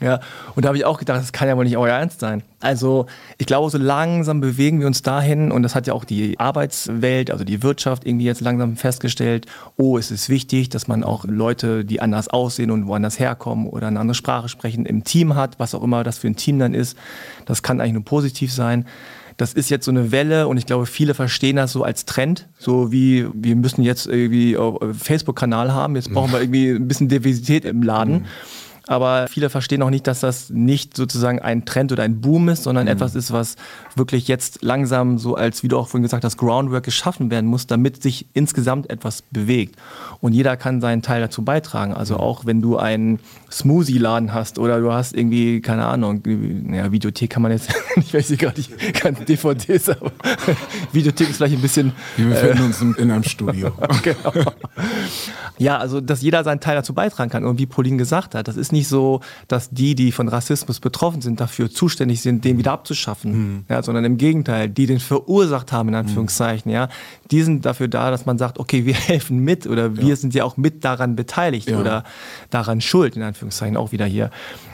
Ja. 0.00 0.20
Und 0.54 0.64
da 0.64 0.68
habe 0.68 0.78
ich 0.78 0.84
auch 0.84 0.98
gedacht, 0.98 1.20
das 1.20 1.32
kann 1.32 1.48
ja 1.48 1.56
wohl 1.56 1.64
nicht 1.64 1.76
euer 1.76 1.94
Ernst 1.94 2.20
sein. 2.20 2.42
Also 2.60 3.06
ich 3.36 3.46
glaube, 3.46 3.70
so 3.70 3.78
langsam 3.78 4.40
bewegen 4.40 4.80
wir 4.80 4.86
uns 4.86 5.02
dahin 5.02 5.52
und 5.52 5.62
das 5.62 5.74
hat 5.74 5.86
ja 5.86 5.92
auch 5.92 6.04
die 6.04 6.38
Arbeitswelt, 6.40 7.30
also 7.30 7.44
die 7.44 7.62
Wirtschaft 7.62 8.04
irgendwie 8.04 8.26
jetzt 8.26 8.40
langsam 8.40 8.76
festgestellt, 8.76 9.46
oh, 9.76 9.96
es 9.98 10.10
ist 10.10 10.28
wichtig, 10.28 10.68
dass 10.68 10.88
man 10.88 11.04
auch 11.04 11.24
Leute, 11.24 11.84
die 11.84 12.00
anders 12.00 12.28
aussehen 12.28 12.70
und 12.70 12.88
woanders 12.88 13.18
herkommen 13.20 13.68
oder 13.68 13.86
eine 13.86 14.00
andere 14.00 14.16
Sprache 14.16 14.48
sprechen, 14.48 14.86
im 14.86 15.04
Team 15.04 15.36
hat, 15.36 15.58
was 15.58 15.74
auch 15.74 15.82
immer 15.82 16.02
das 16.02 16.18
für 16.18 16.26
ein 16.26 16.36
Team 16.36 16.58
dann 16.58 16.74
ist. 16.74 16.96
Das 17.46 17.62
kann 17.62 17.80
eigentlich 17.80 17.94
nur 17.94 18.04
positiv 18.04 18.52
sein 18.52 18.86
das 19.38 19.54
ist 19.54 19.70
jetzt 19.70 19.84
so 19.84 19.92
eine 19.92 20.10
Welle 20.10 20.48
und 20.48 20.58
ich 20.58 20.66
glaube, 20.66 20.84
viele 20.84 21.14
verstehen 21.14 21.56
das 21.56 21.72
so 21.72 21.84
als 21.84 22.04
Trend. 22.04 22.48
So 22.58 22.90
wie, 22.90 23.26
wir 23.32 23.54
müssen 23.54 23.82
jetzt 23.82 24.06
irgendwie 24.06 24.58
einen 24.58 24.94
Facebook-Kanal 24.94 25.72
haben, 25.72 25.94
jetzt 25.94 26.12
brauchen 26.12 26.32
wir 26.32 26.40
irgendwie 26.40 26.70
ein 26.70 26.88
bisschen 26.88 27.08
Diversität 27.08 27.64
im 27.64 27.82
Laden. 27.82 28.26
Aber 28.88 29.28
viele 29.28 29.50
verstehen 29.50 29.82
auch 29.82 29.90
nicht, 29.90 30.06
dass 30.06 30.20
das 30.20 30.48
nicht 30.48 30.96
sozusagen 30.96 31.40
ein 31.40 31.66
Trend 31.66 31.92
oder 31.92 32.02
ein 32.02 32.22
Boom 32.22 32.48
ist, 32.48 32.62
sondern 32.62 32.86
etwas 32.86 33.14
ist, 33.14 33.32
was 33.32 33.56
wirklich 33.96 34.28
jetzt 34.28 34.62
langsam 34.62 35.18
so 35.18 35.34
als, 35.34 35.62
wie 35.62 35.68
du 35.68 35.76
auch 35.76 35.88
vorhin 35.88 36.04
gesagt 36.04 36.24
hast, 36.24 36.38
Groundwork 36.38 36.84
geschaffen 36.84 37.30
werden 37.30 37.46
muss, 37.46 37.66
damit 37.66 38.02
sich 38.02 38.26
insgesamt 38.32 38.88
etwas 38.88 39.22
bewegt. 39.30 39.76
Und 40.20 40.32
jeder 40.32 40.56
kann 40.56 40.80
seinen 40.80 41.02
Teil 41.02 41.20
dazu 41.20 41.44
beitragen. 41.44 41.92
Also 41.92 42.16
auch 42.16 42.46
wenn 42.46 42.62
du 42.62 42.78
einen 42.78 43.20
Smoothie-Laden 43.52 44.32
hast 44.32 44.58
oder 44.58 44.80
du 44.80 44.90
hast 44.90 45.14
irgendwie, 45.14 45.60
keine 45.60 45.84
Ahnung, 45.84 46.22
ja, 46.72 46.90
Videothek 46.90 47.28
kann 47.28 47.42
man 47.42 47.52
jetzt, 47.52 47.68
ich 47.96 48.14
weiß 48.14 48.30
nicht 48.30 48.40
gerade, 48.40 48.58
ich 48.58 48.92
kann 48.94 49.16
DVDs, 49.26 49.90
aber 49.90 50.12
Videothek 50.92 51.28
ist 51.28 51.36
vielleicht 51.36 51.56
ein 51.56 51.60
bisschen. 51.60 51.92
Wir 52.16 52.30
befinden 52.30 52.62
uns 52.62 52.80
in, 52.80 52.94
in 52.94 53.10
einem 53.10 53.24
Studio. 53.24 53.70
genau. 54.02 54.32
Ja, 55.58 55.78
also 55.78 56.00
dass 56.00 56.22
jeder 56.22 56.44
seinen 56.44 56.60
Teil 56.60 56.76
dazu 56.76 56.94
beitragen 56.94 57.30
kann. 57.30 57.44
Und 57.44 57.58
wie 57.58 57.66
Pauline 57.66 57.96
gesagt 57.96 58.34
hat, 58.34 58.48
das 58.48 58.56
ist 58.56 58.72
nicht 58.72 58.88
so, 58.88 59.20
dass 59.48 59.70
die, 59.70 59.94
die 59.94 60.12
von 60.12 60.28
Rassismus 60.28 60.80
betroffen 60.80 61.20
sind, 61.20 61.40
dafür 61.40 61.70
zuständig 61.70 62.22
sind, 62.22 62.44
den 62.44 62.58
wieder 62.58 62.72
abzuschaffen. 62.72 63.64
Ja, 63.68 63.82
sondern 63.82 64.04
im 64.04 64.16
Gegenteil, 64.16 64.68
die 64.68 64.86
den 64.86 65.00
verursacht 65.00 65.72
haben, 65.72 65.88
in 65.90 65.94
Anführungszeichen, 65.94 66.70
ja, 66.70 66.88
die 67.30 67.42
sind 67.42 67.64
dafür 67.66 67.88
da, 67.88 68.10
dass 68.10 68.26
man 68.26 68.38
sagt, 68.38 68.58
okay, 68.58 68.84
wir 68.84 68.94
helfen 69.08 69.38
mit 69.38 69.66
oder 69.66 69.96
wir 69.96 70.16
sind 70.16 70.34
ja 70.34 70.44
auch 70.44 70.56
mit 70.56 70.84
daran 70.84 71.16
beteiligt 71.16 71.68
Ja. 71.70 71.78
oder 71.80 72.04
daran 72.50 72.80
schuld, 72.80 73.16
in 73.16 73.22
Anführungszeichen 73.22 73.76
auch 73.76 73.92
wieder 73.92 74.06
hier. 74.06 74.30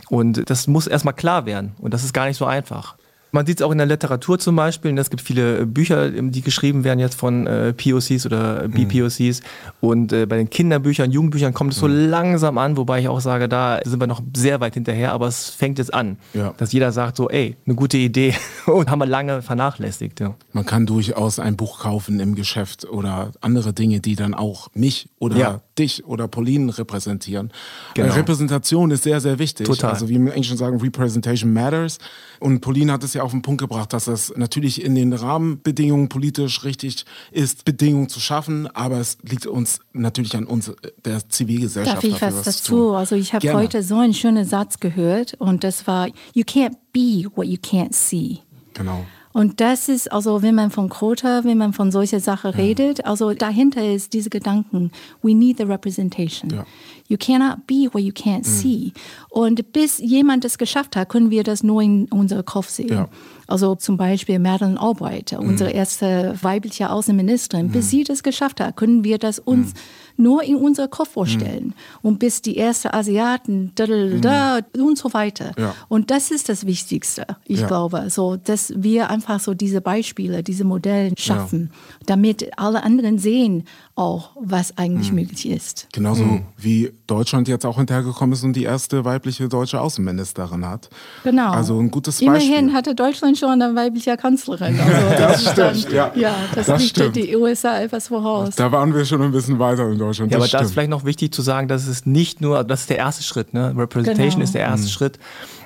Und 0.09 0.49
das 0.51 0.67
muss 0.67 0.87
erstmal 0.87 1.15
klar 1.15 1.47
werden. 1.47 1.73
Und 1.79 1.95
das 1.95 2.05
ist 2.05 2.13
gar 2.13 2.27
nicht 2.27 2.37
so 2.37 2.45
einfach. 2.45 2.97
Man 3.35 3.47
sieht 3.47 3.59
es 3.61 3.63
auch 3.67 3.73
in 3.73 3.79
der 3.79 3.87
Literatur 3.89 4.39
zum 4.39 4.55
Beispiel. 4.55 4.93
und 4.93 4.99
Es 4.99 5.11
gibt 5.11 5.21
viele 5.21 5.59
äh, 5.63 5.65
Bücher, 5.67 6.15
ähm, 6.15 6.31
die 6.31 6.41
geschrieben 6.41 6.85
werden 6.85 7.01
jetzt 7.01 7.17
von 7.17 7.47
äh, 7.49 7.73
POCs 7.73 8.27
oder 8.27 8.69
BPOCs. 8.69 9.41
Und 9.81 10.13
äh, 10.13 10.25
bei 10.27 10.37
den 10.37 10.49
Kinderbüchern, 10.49 11.11
Jugendbüchern 11.11 11.53
kommt 11.53 11.73
es 11.73 11.81
so 11.81 11.89
langsam 11.89 12.59
an, 12.59 12.77
wobei 12.77 13.01
ich 13.01 13.09
auch 13.09 13.21
sage, 13.21 13.49
da 13.49 13.81
sind 13.85 13.99
wir 14.01 14.07
noch 14.07 14.23
sehr 14.37 14.61
weit 14.61 14.75
hinterher, 14.75 15.13
aber 15.13 15.27
es 15.27 15.49
fängt 15.51 15.79
jetzt 15.79 15.93
an, 15.93 16.17
Ja. 16.33 16.55
dass 16.59 16.73
jeder 16.73 16.93
sagt 16.93 17.17
so, 17.17 17.29
ey, 17.29 17.57
eine 17.67 17.75
gute 17.75 17.97
Idee 17.99 18.35
und 18.67 18.89
haben 18.89 19.01
wir 19.01 19.07
lange 19.07 19.43
vernachlässigt. 19.43 20.21
Ja. 20.21 20.35
Man 20.53 20.65
kann 20.65 20.87
durchaus 20.87 21.41
ein 21.41 21.57
Buch 21.57 21.81
kaufen 21.81 22.21
im 22.21 22.37
Geschäft 22.37 22.85
oder 22.89 23.33
andere 23.41 23.73
Dinge, 23.73 23.99
die 23.99 24.15
dann 24.15 24.35
auch 24.35 24.69
mich 24.75 25.09
oder 25.19 25.37
Ja. 25.37 25.61
dich 25.77 26.05
oder 26.07 26.29
Pauline 26.29 26.79
repräsentieren. 26.79 27.51
Genau. 27.95 28.09
Äh, 28.09 28.13
Repräsentation 28.19 28.93
ist 28.93 29.03
sehr, 29.03 29.21
sehr 29.21 29.41
wichtig. 29.41 29.67
Total. 29.67 29.91
Also 29.91 30.09
wie 30.09 30.15
im 30.15 30.29
Englischen 30.29 30.57
sagen, 30.57 30.81
Representation 30.81 31.53
matters. 31.53 31.99
Und 32.39 32.61
Pauline 32.61 32.93
hat 32.93 33.03
es 33.03 33.15
ja 33.15 33.24
auf 33.25 33.33
den 33.33 33.43
Punkt 33.43 33.61
gebracht, 33.61 33.93
dass 33.93 34.07
es 34.07 34.33
natürlich 34.37 34.83
in 34.85 34.95
den 34.95 35.13
Rahmenbedingungen 35.13 36.09
politisch 36.09 36.65
richtig 36.65 37.05
ist, 37.33 37.65
Bedingungen 37.65 38.09
zu 38.09 38.21
schaffen, 38.21 38.69
aber 38.69 38.99
es 38.99 39.19
liegt 39.23 39.47
uns 39.47 39.81
natürlich 39.93 40.37
an 40.37 40.45
uns, 40.47 40.69
äh, 40.69 40.75
der 41.05 41.29
Zivilgesellschaft. 41.29 41.97
Darf 41.97 42.05
ich 42.05 42.13
dafür 42.19 42.39
was 42.39 42.47
was 42.47 42.63
zu 42.63 42.75
dazu? 42.75 42.95
Also 42.95 43.17
ich 43.17 43.35
habe 43.35 43.53
heute 43.53 43.83
so 43.83 43.99
einen 43.99 44.15
schönen 44.15 44.45
Satz 44.45 44.81
gehört 44.81 45.35
und 45.35 45.65
das 45.65 45.87
war, 45.87 46.09
you 46.35 46.43
can't 46.43 46.77
be 46.93 47.27
what 47.35 47.47
you 47.47 47.57
can't 47.57 47.95
see. 47.95 48.39
Genau. 48.75 49.05
Und 49.35 49.61
das 49.61 49.89
ist 49.89 50.13
also, 50.13 50.43
wenn 50.43 50.55
man 50.55 50.71
von 50.71 50.89
Quota, 50.89 51.43
wenn 51.43 51.59
man 51.59 51.73
von 51.73 51.91
solcher 51.91 52.21
Sache 52.21 52.57
redet, 52.57 53.05
also 53.05 53.35
dahinter 53.35 53.85
ist 53.85 54.13
diese 54.13 54.31
Gedanken, 54.31 54.93
we 55.23 55.35
need 55.35 55.57
the 55.59 55.65
representation. 55.65 56.51
Ja. 56.51 56.65
You 57.09 57.17
cannot 57.19 57.67
be 57.67 57.89
what 57.93 58.03
you 58.03 58.13
can't 58.13 58.45
see. 58.45 58.93
Und 59.29 59.73
bis 59.73 59.99
jemand 59.99 60.45
das 60.45 60.57
geschafft 60.57 60.95
hat, 60.95 61.09
können 61.09 61.31
wir 61.31 61.43
das 61.43 61.65
nur 61.65 61.83
in 61.83 62.07
unserem 62.07 62.45
Kopf 62.45 62.69
sehen. 62.69 62.91
Ja. 62.91 63.09
Also 63.49 63.75
zum 63.75 63.97
Beispiel 63.97 64.39
Madeleine 64.39 64.81
Albright, 64.81 65.33
unsere 65.33 65.71
erste 65.71 66.37
weibliche 66.41 66.91
Außenministerin. 66.91 67.71
Bis 67.71 67.91
sie 67.91 68.05
das 68.05 68.23
geschafft 68.23 68.61
hat, 68.61 68.77
können 68.77 69.03
wir 69.03 69.19
das 69.19 69.41
uns 69.41 69.75
nur 70.17 70.43
in 70.43 70.57
unserem 70.57 70.91
Kopf 70.91 71.11
vorstellen. 71.11 71.75
Und 72.03 72.19
bis 72.19 72.43
die 72.43 72.57
erste 72.57 72.93
Asiaten, 72.95 73.73
da, 73.75 73.87
da, 73.87 74.07
da, 74.21 74.61
da, 74.61 74.83
und 74.83 74.97
so 74.99 75.13
weiter. 75.15 75.53
Ja. 75.59 75.75
Und 75.89 76.11
das 76.11 76.31
ist 76.31 76.49
das 76.49 76.67
Wichtigste, 76.67 77.27
ich 77.47 77.61
Ja. 77.61 77.67
glaube. 77.67 78.05
So, 78.09 78.37
dass 78.37 78.73
wir 78.77 79.11
einfach 79.11 79.41
so 79.41 79.55
diese 79.55 79.81
Beispiele, 79.81 80.43
diese 80.43 80.65
Modelle 80.65 81.13
schaffen, 81.17 81.71
damit 82.07 82.51
alle 82.59 82.83
anderen 82.83 83.19
sehen 83.19 83.65
auch, 83.97 84.31
was 84.41 84.77
eigentlich 84.77 85.11
Mhm. 85.11 85.17
möglich 85.21 85.49
ist. 85.49 85.87
Genauso 85.93 86.41
wie 86.57 86.93
Deutschland 87.07 87.47
jetzt 87.49 87.65
auch 87.65 87.77
hinterhergekommen 87.77 88.33
ist 88.33 88.43
und 88.43 88.55
die 88.55 88.65
erste 88.65 89.05
weibliche 89.05 89.49
deutsche 89.49 89.81
Außenministerin 89.81 90.67
hat. 90.67 90.91
Genau. 91.23 91.53
Also 91.53 91.79
ein 91.79 91.91
gutes 91.91 92.21
Immerhin 92.21 92.51
Beispiel. 92.67 92.73
hatte 92.73 92.95
Deutschland 92.95 93.39
schon 93.39 93.51
eine 93.63 93.75
weibliche 93.77 94.17
Kanzlerin. 94.17 94.79
Also 94.81 95.09
das, 95.19 95.55
dann, 95.55 95.75
stimmt, 95.77 95.93
ja. 95.95 96.13
ja. 96.17 96.35
das, 96.55 96.67
Das 96.67 96.81
liegt 96.83 96.97
stimmt. 96.97 97.17
die 97.17 97.37
USA 97.37 97.79
etwas 97.81 98.09
voraus. 98.09 98.57
Da 98.57 98.71
waren 98.73 98.93
wir 98.95 99.05
schon 99.05 99.23
ein 99.23 99.31
bisschen 99.33 99.59
weiter 99.61 99.85
in 99.85 99.99
Deutschland. 99.99 100.04
Ja, 100.13 100.13
das 100.13 100.21
aber 100.21 100.29
da 100.39 100.45
ist 100.45 100.49
stimmt. 100.49 100.71
vielleicht 100.73 100.91
noch 100.91 101.05
wichtig 101.05 101.33
zu 101.33 101.43
sagen, 101.43 101.69
dass 101.69 101.87
es 101.87 102.07
nicht 102.07 102.41
nur, 102.41 102.65
das 102.65 102.83
ist 102.83 102.91
der 102.91 102.99
erste 102.99 103.23
Schritt, 103.23 103.55
ne? 103.55 103.75
Representation 103.77 104.31
Genau. 104.33 104.45
ist 104.45 104.55
der 104.55 104.63
erste 104.63 104.89
Schritt. 104.89 105.19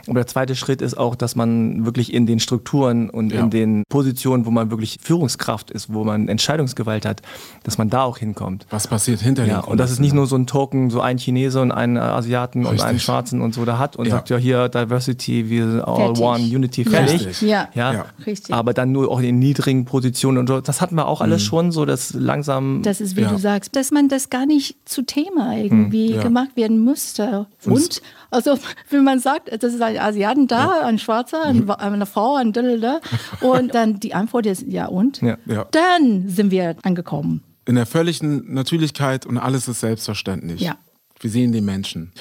Und 0.08 0.14
der 0.14 0.26
zweite 0.26 0.56
Schritt 0.56 0.80
ist 0.82 0.96
auch, 0.96 1.14
dass 1.14 1.36
man 1.36 1.84
wirklich 1.84 2.12
in 2.14 2.26
den 2.26 2.40
Strukturen 2.40 3.10
und 3.10 3.32
Ja. 3.32 3.40
in 3.40 3.50
den 3.50 3.82
Positionen, 3.88 4.46
wo 4.46 4.50
man 4.50 4.70
wirklich 4.70 4.98
Führungskraft 5.02 5.70
ist, 5.70 5.92
wo 5.92 6.02
man 6.04 6.28
Entscheidungsgewalt 6.28 7.04
hat, 7.06 7.20
dass 7.64 7.78
man 7.78 7.90
da 7.90 8.02
auch 8.02 8.18
hinkommt. 8.18 8.66
Was 8.70 8.86
passiert 8.88 9.20
hinter 9.20 9.44
Ja, 9.44 9.60
und 9.60 9.78
dass 9.78 9.90
es 9.90 9.96
Kulissen? 9.98 10.02
nicht 10.02 10.14
nur 10.14 10.26
so 10.26 10.36
ein 10.36 10.46
Token, 10.46 10.90
so 10.90 11.00
ein 11.00 11.18
Chinese 11.18 11.60
und 11.60 11.72
einen 11.72 11.98
Asiaten 11.98 12.60
und 12.64 12.72
Richtig. 12.72 12.88
einen 12.88 12.98
Schwarzen 13.00 13.40
und 13.40 13.54
so 13.54 13.64
da 13.64 13.78
hat 13.78 13.96
und 13.96 14.06
Ja. 14.06 14.12
sagt 14.12 14.30
ja 14.30 14.36
hier 14.38 14.68
Diversity, 14.68 15.50
wir 15.50 15.70
sind 15.70 15.80
all 15.82 15.96
Fertig. 16.14 16.24
one, 16.24 16.42
Unity, 16.44 16.84
fertig. 16.84 17.26
Richtig. 17.26 17.42
Ja. 17.48 17.68
Ja. 17.74 17.92
Ja. 17.92 18.04
Richtig. 18.26 18.54
Aber 18.54 18.72
dann 18.72 18.92
nur 18.92 19.10
auch 19.10 19.20
in 19.20 19.38
niedrigen 19.38 19.84
Positionen 19.84 20.38
und 20.38 20.46
so. 20.48 20.60
Das 20.60 20.80
hatten 20.80 20.94
wir 20.94 21.06
auch 21.06 21.20
Mhm. 21.20 21.24
alles 21.24 21.42
schon, 21.42 21.70
so 21.72 21.84
dass 21.84 22.14
langsam 22.14 22.80
Das 22.82 23.00
ist, 23.00 23.16
wie 23.16 23.22
Ja. 23.22 23.30
du 23.30 23.38
sagst, 23.38 23.76
dass 23.76 23.90
man 23.90 24.08
das 24.08 24.30
gar 24.30 24.46
nicht 24.46 24.76
zu 24.88 25.02
Thema 25.02 25.54
irgendwie 25.56 26.08
Hm, 26.08 26.14
ja. 26.16 26.22
gemacht 26.22 26.56
werden 26.56 26.82
müsste. 26.84 27.46
Und 27.66 27.72
Und, 27.78 28.02
also, 28.30 28.58
wenn 28.90 29.04
man 29.04 29.20
sagt, 29.20 29.50
das 29.62 29.74
ist 29.74 29.82
ein 29.82 29.97
Asiaten 30.00 30.46
da, 30.46 30.80
ein 30.84 30.98
Schwarzer, 30.98 31.44
ein, 31.44 31.64
Mhm. 31.64 31.70
eine 31.70 32.06
Frau, 32.06 32.36
ein 32.36 32.52
Diddle, 32.52 33.00
und 33.40 33.74
dann 33.74 34.00
die 34.00 34.14
Antwort 34.14 34.46
ist, 34.46 34.64
ja 34.66 34.86
und? 34.86 35.20
Ja. 35.20 35.36
Ja. 35.46 35.66
Dann 35.70 36.28
sind 36.28 36.50
wir 36.50 36.76
angekommen. 36.82 37.42
In 37.66 37.74
der 37.74 37.86
völligen 37.86 38.52
Natürlichkeit 38.54 39.26
und 39.26 39.36
alles 39.38 39.68
ist 39.68 39.80
selbstverständlich. 39.80 40.60
Ja. 40.62 40.76
Wir 41.20 41.30
sehen 41.30 41.52
den 41.52 41.64
Menschen. 41.64 42.12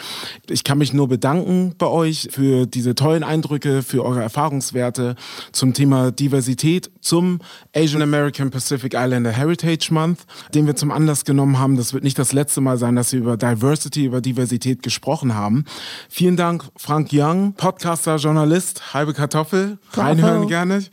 Ich 0.50 0.64
kann 0.64 0.78
mich 0.78 0.94
nur 0.94 1.08
bedanken 1.08 1.76
bei 1.78 1.88
euch 1.88 2.30
für 2.32 2.66
diese 2.66 2.96
tollen 2.96 3.24
Eindrücke, 3.24 3.84
für 3.84 4.04
eure 4.04 4.22
Erfahrungswerte 4.22 5.16
zum 5.52 5.74
Thema 5.74 6.12
Diversität, 6.12 6.90
zum 7.00 7.40
Asian 7.76 8.02
American 8.02 8.50
Pacific 8.50 8.94
Islander 8.94 9.32
Heritage 9.32 9.90
Month, 9.92 10.26
den 10.54 10.66
wir 10.66 10.76
zum 10.76 10.92
Anlass 10.92 11.26
genommen 11.26 11.60
haben. 11.60 11.78
Das 11.78 11.94
wird 11.94 12.04
nicht 12.04 12.18
das 12.18 12.34
letzte 12.34 12.62
Mal 12.62 12.78
sein, 12.78 12.96
dass 12.96 13.12
wir 13.12 13.20
über 13.20 13.38
Diversity, 13.38 14.06
über 14.06 14.22
Diversität 14.22 14.82
gesprochen 14.82 15.36
haben. 15.36 15.66
Vielen 16.10 16.36
Dank, 16.36 16.64
Frank 16.76 17.10
Young, 17.12 17.54
Podcaster, 17.54 18.16
Journalist, 18.18 18.94
halbe 18.94 19.14
Kartoffel, 19.14 19.78
reinhören 19.94 20.48
gerne. 20.48 20.84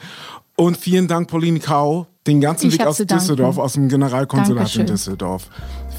Und 0.56 0.76
vielen 0.76 1.08
Dank, 1.08 1.28
Pauline 1.28 1.58
Kau, 1.58 2.06
den 2.26 2.40
ganzen 2.40 2.68
Ich 2.68 2.74
Weg 2.74 2.86
aus. 2.86 2.98
Düsseldorf, 2.98 3.58
aus 3.58 3.72
dem 3.72 3.88
Generalkonsulat 3.88 4.50
in 4.50 4.56
Dankeschön. 4.56 4.86
Düsseldorf. 4.86 5.48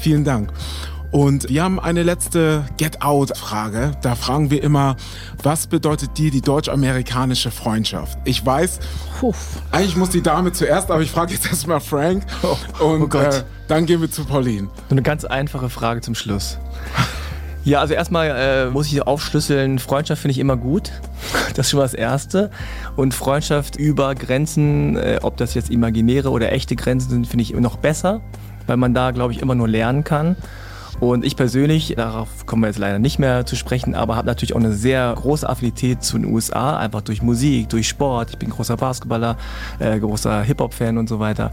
Vielen 0.00 0.24
Dank. 0.24 0.50
Und 1.10 1.48
wir 1.48 1.62
haben 1.62 1.80
eine 1.80 2.02
letzte 2.02 2.64
Get-Out-Frage. 2.76 3.92
Da 4.02 4.14
fragen 4.14 4.50
wir 4.50 4.62
immer, 4.62 4.96
was 5.42 5.66
bedeutet 5.66 6.18
dir 6.18 6.30
die 6.30 6.40
deutsch-amerikanische 6.40 7.50
Freundschaft? 7.50 8.18
Ich 8.24 8.44
weiß, 8.44 8.80
Puff. 9.20 9.36
eigentlich 9.70 9.96
muss 9.96 10.10
die 10.10 10.22
Dame 10.22 10.52
zuerst, 10.52 10.90
aber 10.90 11.02
ich 11.02 11.10
frage 11.10 11.32
jetzt 11.32 11.46
erstmal 11.46 11.80
Frank. 11.80 12.24
Und 12.80 13.02
oh 13.02 13.06
Gott. 13.08 13.34
Äh, 13.34 13.42
dann 13.68 13.86
gehen 13.86 14.00
wir 14.00 14.10
zu 14.10 14.24
Pauline. 14.24 14.68
So 14.88 14.94
eine 14.94 15.02
ganz 15.02 15.24
einfache 15.24 15.70
Frage 15.70 16.00
zum 16.00 16.14
Schluss. 16.14 16.58
Ja, 17.64 17.80
also 17.80 17.94
erstmal 17.94 18.28
äh, 18.28 18.70
muss 18.70 18.86
ich 18.86 19.02
aufschlüsseln, 19.02 19.80
Freundschaft 19.80 20.22
finde 20.22 20.30
ich 20.30 20.38
immer 20.38 20.56
gut. 20.56 20.92
Das 21.56 21.66
ist 21.66 21.70
schon 21.70 21.78
mal 21.78 21.84
das 21.84 21.94
Erste. 21.94 22.52
Und 22.94 23.12
Freundschaft 23.12 23.74
über 23.74 24.14
Grenzen, 24.14 24.96
äh, 24.96 25.18
ob 25.22 25.36
das 25.36 25.54
jetzt 25.54 25.70
imaginäre 25.70 26.30
oder 26.30 26.52
echte 26.52 26.76
Grenzen 26.76 27.10
sind, 27.10 27.26
finde 27.26 27.42
ich 27.42 27.52
noch 27.54 27.76
besser, 27.76 28.20
weil 28.68 28.76
man 28.76 28.94
da, 28.94 29.10
glaube 29.10 29.32
ich, 29.32 29.40
immer 29.40 29.56
nur 29.56 29.66
lernen 29.66 30.04
kann. 30.04 30.36
Und 30.98 31.26
ich 31.26 31.36
persönlich, 31.36 31.94
darauf 31.96 32.46
kommen 32.46 32.62
wir 32.62 32.68
jetzt 32.68 32.78
leider 32.78 32.98
nicht 32.98 33.18
mehr 33.18 33.44
zu 33.44 33.54
sprechen, 33.54 33.94
aber 33.94 34.16
habe 34.16 34.26
natürlich 34.26 34.54
auch 34.54 34.60
eine 34.60 34.72
sehr 34.72 35.12
große 35.14 35.46
Affinität 35.46 36.02
zu 36.02 36.16
den 36.16 36.32
USA, 36.32 36.78
einfach 36.78 37.02
durch 37.02 37.22
Musik, 37.22 37.68
durch 37.68 37.86
Sport. 37.86 38.30
Ich 38.30 38.38
bin 38.38 38.48
großer 38.48 38.78
Basketballer, 38.78 39.36
äh, 39.78 39.98
großer 39.98 40.42
Hip-Hop-Fan 40.42 40.96
und 40.96 41.08
so 41.08 41.20
weiter. 41.20 41.52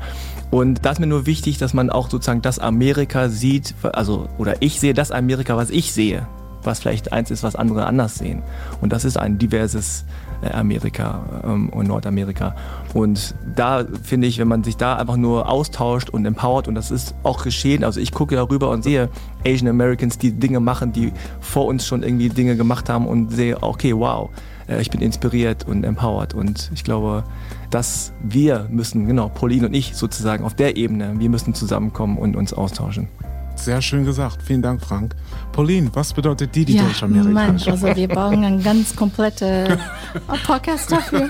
Und 0.49 0.85
da 0.85 0.91
ist 0.91 0.99
mir 0.99 1.07
nur 1.07 1.25
wichtig, 1.25 1.57
dass 1.57 1.73
man 1.73 1.89
auch 1.89 2.09
sozusagen 2.09 2.41
das 2.41 2.59
Amerika 2.59 3.27
sieht, 3.27 3.75
also, 3.83 4.29
oder 4.37 4.61
ich 4.61 4.79
sehe 4.79 4.93
das 4.93 5.11
Amerika, 5.11 5.57
was 5.57 5.69
ich 5.71 5.91
sehe, 5.91 6.25
was 6.63 6.79
vielleicht 6.79 7.11
eins 7.11 7.29
ist, 7.29 7.43
was 7.43 7.57
andere 7.57 7.85
anders 7.85 8.15
sehen. 8.15 8.43
Und 8.79 8.93
das 8.93 9.03
ist 9.03 9.17
ein 9.17 9.39
diverses 9.39 10.05
Amerika 10.51 11.41
ähm, 11.43 11.69
und 11.69 11.87
Nordamerika. 11.87 12.55
Und 12.93 13.35
da 13.55 13.85
finde 14.03 14.27
ich, 14.27 14.39
wenn 14.39 14.47
man 14.47 14.63
sich 14.63 14.77
da 14.77 14.95
einfach 14.95 15.17
nur 15.17 15.49
austauscht 15.49 16.09
und 16.09 16.25
empowert, 16.25 16.67
und 16.67 16.75
das 16.75 16.91
ist 16.91 17.15
auch 17.23 17.43
geschehen, 17.43 17.83
also 17.83 17.99
ich 17.99 18.11
gucke 18.11 18.35
darüber 18.35 18.69
und 18.69 18.83
sehe 18.83 19.09
Asian 19.45 19.67
Americans, 19.67 20.17
die 20.17 20.31
Dinge 20.31 20.59
machen, 20.59 20.93
die 20.93 21.11
vor 21.39 21.65
uns 21.65 21.85
schon 21.85 22.03
irgendwie 22.03 22.29
Dinge 22.29 22.55
gemacht 22.55 22.89
haben 22.89 23.07
und 23.07 23.31
sehe, 23.31 23.61
okay, 23.61 23.93
wow, 23.95 24.29
äh, 24.67 24.81
ich 24.81 24.89
bin 24.89 25.01
inspiriert 25.01 25.67
und 25.67 25.83
empowered. 25.83 26.33
Und 26.33 26.71
ich 26.73 26.83
glaube, 26.83 27.23
dass 27.69 28.13
wir 28.21 28.67
müssen, 28.69 29.07
genau, 29.07 29.29
Pauline 29.29 29.67
und 29.67 29.73
ich 29.73 29.95
sozusagen 29.95 30.43
auf 30.43 30.55
der 30.55 30.77
Ebene, 30.77 31.13
wir 31.17 31.29
müssen 31.29 31.53
zusammenkommen 31.53 32.17
und 32.17 32.35
uns 32.35 32.53
austauschen. 32.53 33.07
Sehr 33.55 33.81
schön 33.81 34.03
gesagt. 34.05 34.41
Vielen 34.41 34.61
Dank, 34.61 34.81
Frank. 34.81 35.15
Pauline, 35.51 35.89
was 35.93 36.13
bedeutet 36.13 36.55
dir 36.55 36.65
die 36.65 36.75
Ja, 36.75 36.83
Mann, 36.83 36.89
deutsch-amerikanische 36.89 37.71
also 37.71 37.95
wir 37.95 38.07
brauchen 38.07 38.43
einen 38.43 38.63
ganz 38.63 38.95
komplette 38.95 39.77
Podcast 40.45 40.91
dafür. 40.91 41.29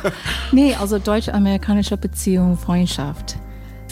Nee, 0.52 0.76
also 0.76 1.00
deutsch-amerikanische 1.00 1.98
Beziehung, 1.98 2.58
Freundschaft. 2.58 3.38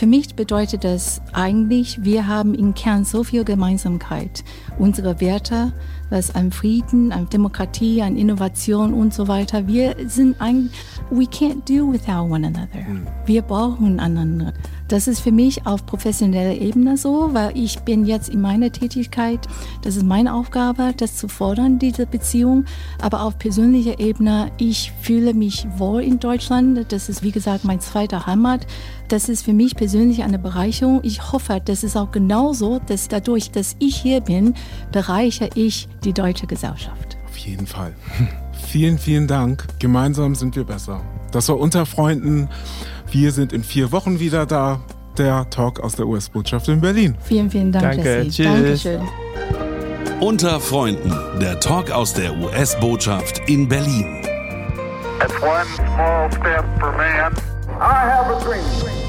Für 0.01 0.07
mich 0.07 0.33
bedeutet 0.35 0.83
das 0.83 1.21
eigentlich, 1.31 2.03
wir 2.03 2.25
haben 2.25 2.55
im 2.55 2.73
Kern 2.73 3.05
so 3.05 3.23
viel 3.23 3.43
Gemeinsamkeit. 3.43 4.43
Unsere 4.79 5.21
Werte, 5.21 5.73
was 6.09 6.33
an 6.33 6.51
Frieden, 6.51 7.11
an 7.11 7.29
Demokratie, 7.29 8.01
an 8.01 8.17
Innovation 8.17 8.95
und 8.95 9.13
so 9.13 9.27
weiter. 9.27 9.67
Wir 9.67 9.95
sind 10.07 10.41
ein, 10.41 10.71
we 11.11 11.25
can't 11.25 11.61
do 11.67 11.93
without 11.93 12.33
one 12.33 12.47
another. 12.47 12.83
Wir 13.27 13.43
brauchen 13.43 13.99
einander. 13.99 14.53
Das 14.91 15.07
ist 15.07 15.21
für 15.21 15.31
mich 15.31 15.65
auf 15.65 15.85
professioneller 15.85 16.59
Ebene 16.59 16.97
so, 16.97 17.29
weil 17.31 17.57
ich 17.57 17.79
bin 17.79 18.05
jetzt 18.05 18.27
in 18.27 18.41
meiner 18.41 18.73
Tätigkeit, 18.73 19.39
das 19.83 19.95
ist 19.95 20.05
meine 20.05 20.33
Aufgabe, 20.33 20.93
das 20.97 21.15
zu 21.15 21.29
fordern, 21.29 21.79
diese 21.79 22.05
Beziehung. 22.05 22.65
Aber 22.99 23.21
auf 23.21 23.39
persönlicher 23.39 24.01
Ebene, 24.01 24.51
ich 24.57 24.91
fühle 25.01 25.33
mich 25.33 25.65
wohl 25.77 26.01
in 26.03 26.19
Deutschland. 26.19 26.91
Das 26.91 27.07
ist, 27.07 27.23
wie 27.23 27.31
gesagt, 27.31 27.63
mein 27.63 27.79
zweiter 27.79 28.25
Heimat. 28.25 28.67
Das 29.07 29.29
ist 29.29 29.45
für 29.45 29.53
mich 29.53 29.77
persönlich 29.77 30.23
eine 30.23 30.39
Bereicherung. 30.39 30.99
Ich 31.03 31.31
hoffe, 31.31 31.61
das 31.63 31.85
ist 31.85 31.95
auch 31.95 32.11
genauso, 32.11 32.81
dass 32.85 33.07
dadurch, 33.07 33.49
dass 33.49 33.77
ich 33.79 33.95
hier 33.95 34.19
bin, 34.19 34.55
bereichere 34.91 35.51
ich 35.55 35.87
die 36.03 36.11
deutsche 36.11 36.47
Gesellschaft. 36.47 37.15
Auf 37.29 37.37
jeden 37.37 37.65
Fall. 37.65 37.93
vielen, 38.67 38.97
vielen 38.97 39.27
Dank. 39.27 39.67
Gemeinsam 39.79 40.35
sind 40.35 40.57
wir 40.57 40.65
besser. 40.65 40.99
Das 41.31 41.47
war 41.47 41.57
unter 41.57 41.85
Freunden. 41.85 42.49
Wir 43.11 43.33
sind 43.33 43.51
in 43.51 43.63
vier 43.63 43.91
Wochen 43.91 44.19
wieder 44.19 44.45
da. 44.45 44.79
Der 45.17 45.49
Talk 45.49 45.81
aus 45.81 45.95
der 45.95 46.07
US-Botschaft 46.07 46.69
in 46.69 46.79
Berlin. 46.79 47.17
Vielen, 47.21 47.51
vielen 47.51 47.71
Dank, 47.73 47.83
Danke, 47.97 48.21
Jessie. 48.21 48.43
tschüss. 48.43 48.83
Dankeschön. 48.83 49.01
Unter 50.21 50.61
Freunden, 50.61 51.13
der 51.41 51.59
Talk 51.59 51.91
aus 51.91 52.13
der 52.13 52.33
US-Botschaft 52.37 53.41
in 53.49 53.67
Berlin. 53.67 54.23
It's 55.21 55.41
one 55.41 55.65
small 55.75 56.31
step 56.31 56.63
for 56.79 56.93
man. 56.93 57.33
I 57.81 58.09
have 58.09 58.31
a 58.33 58.39
dream 58.39 59.00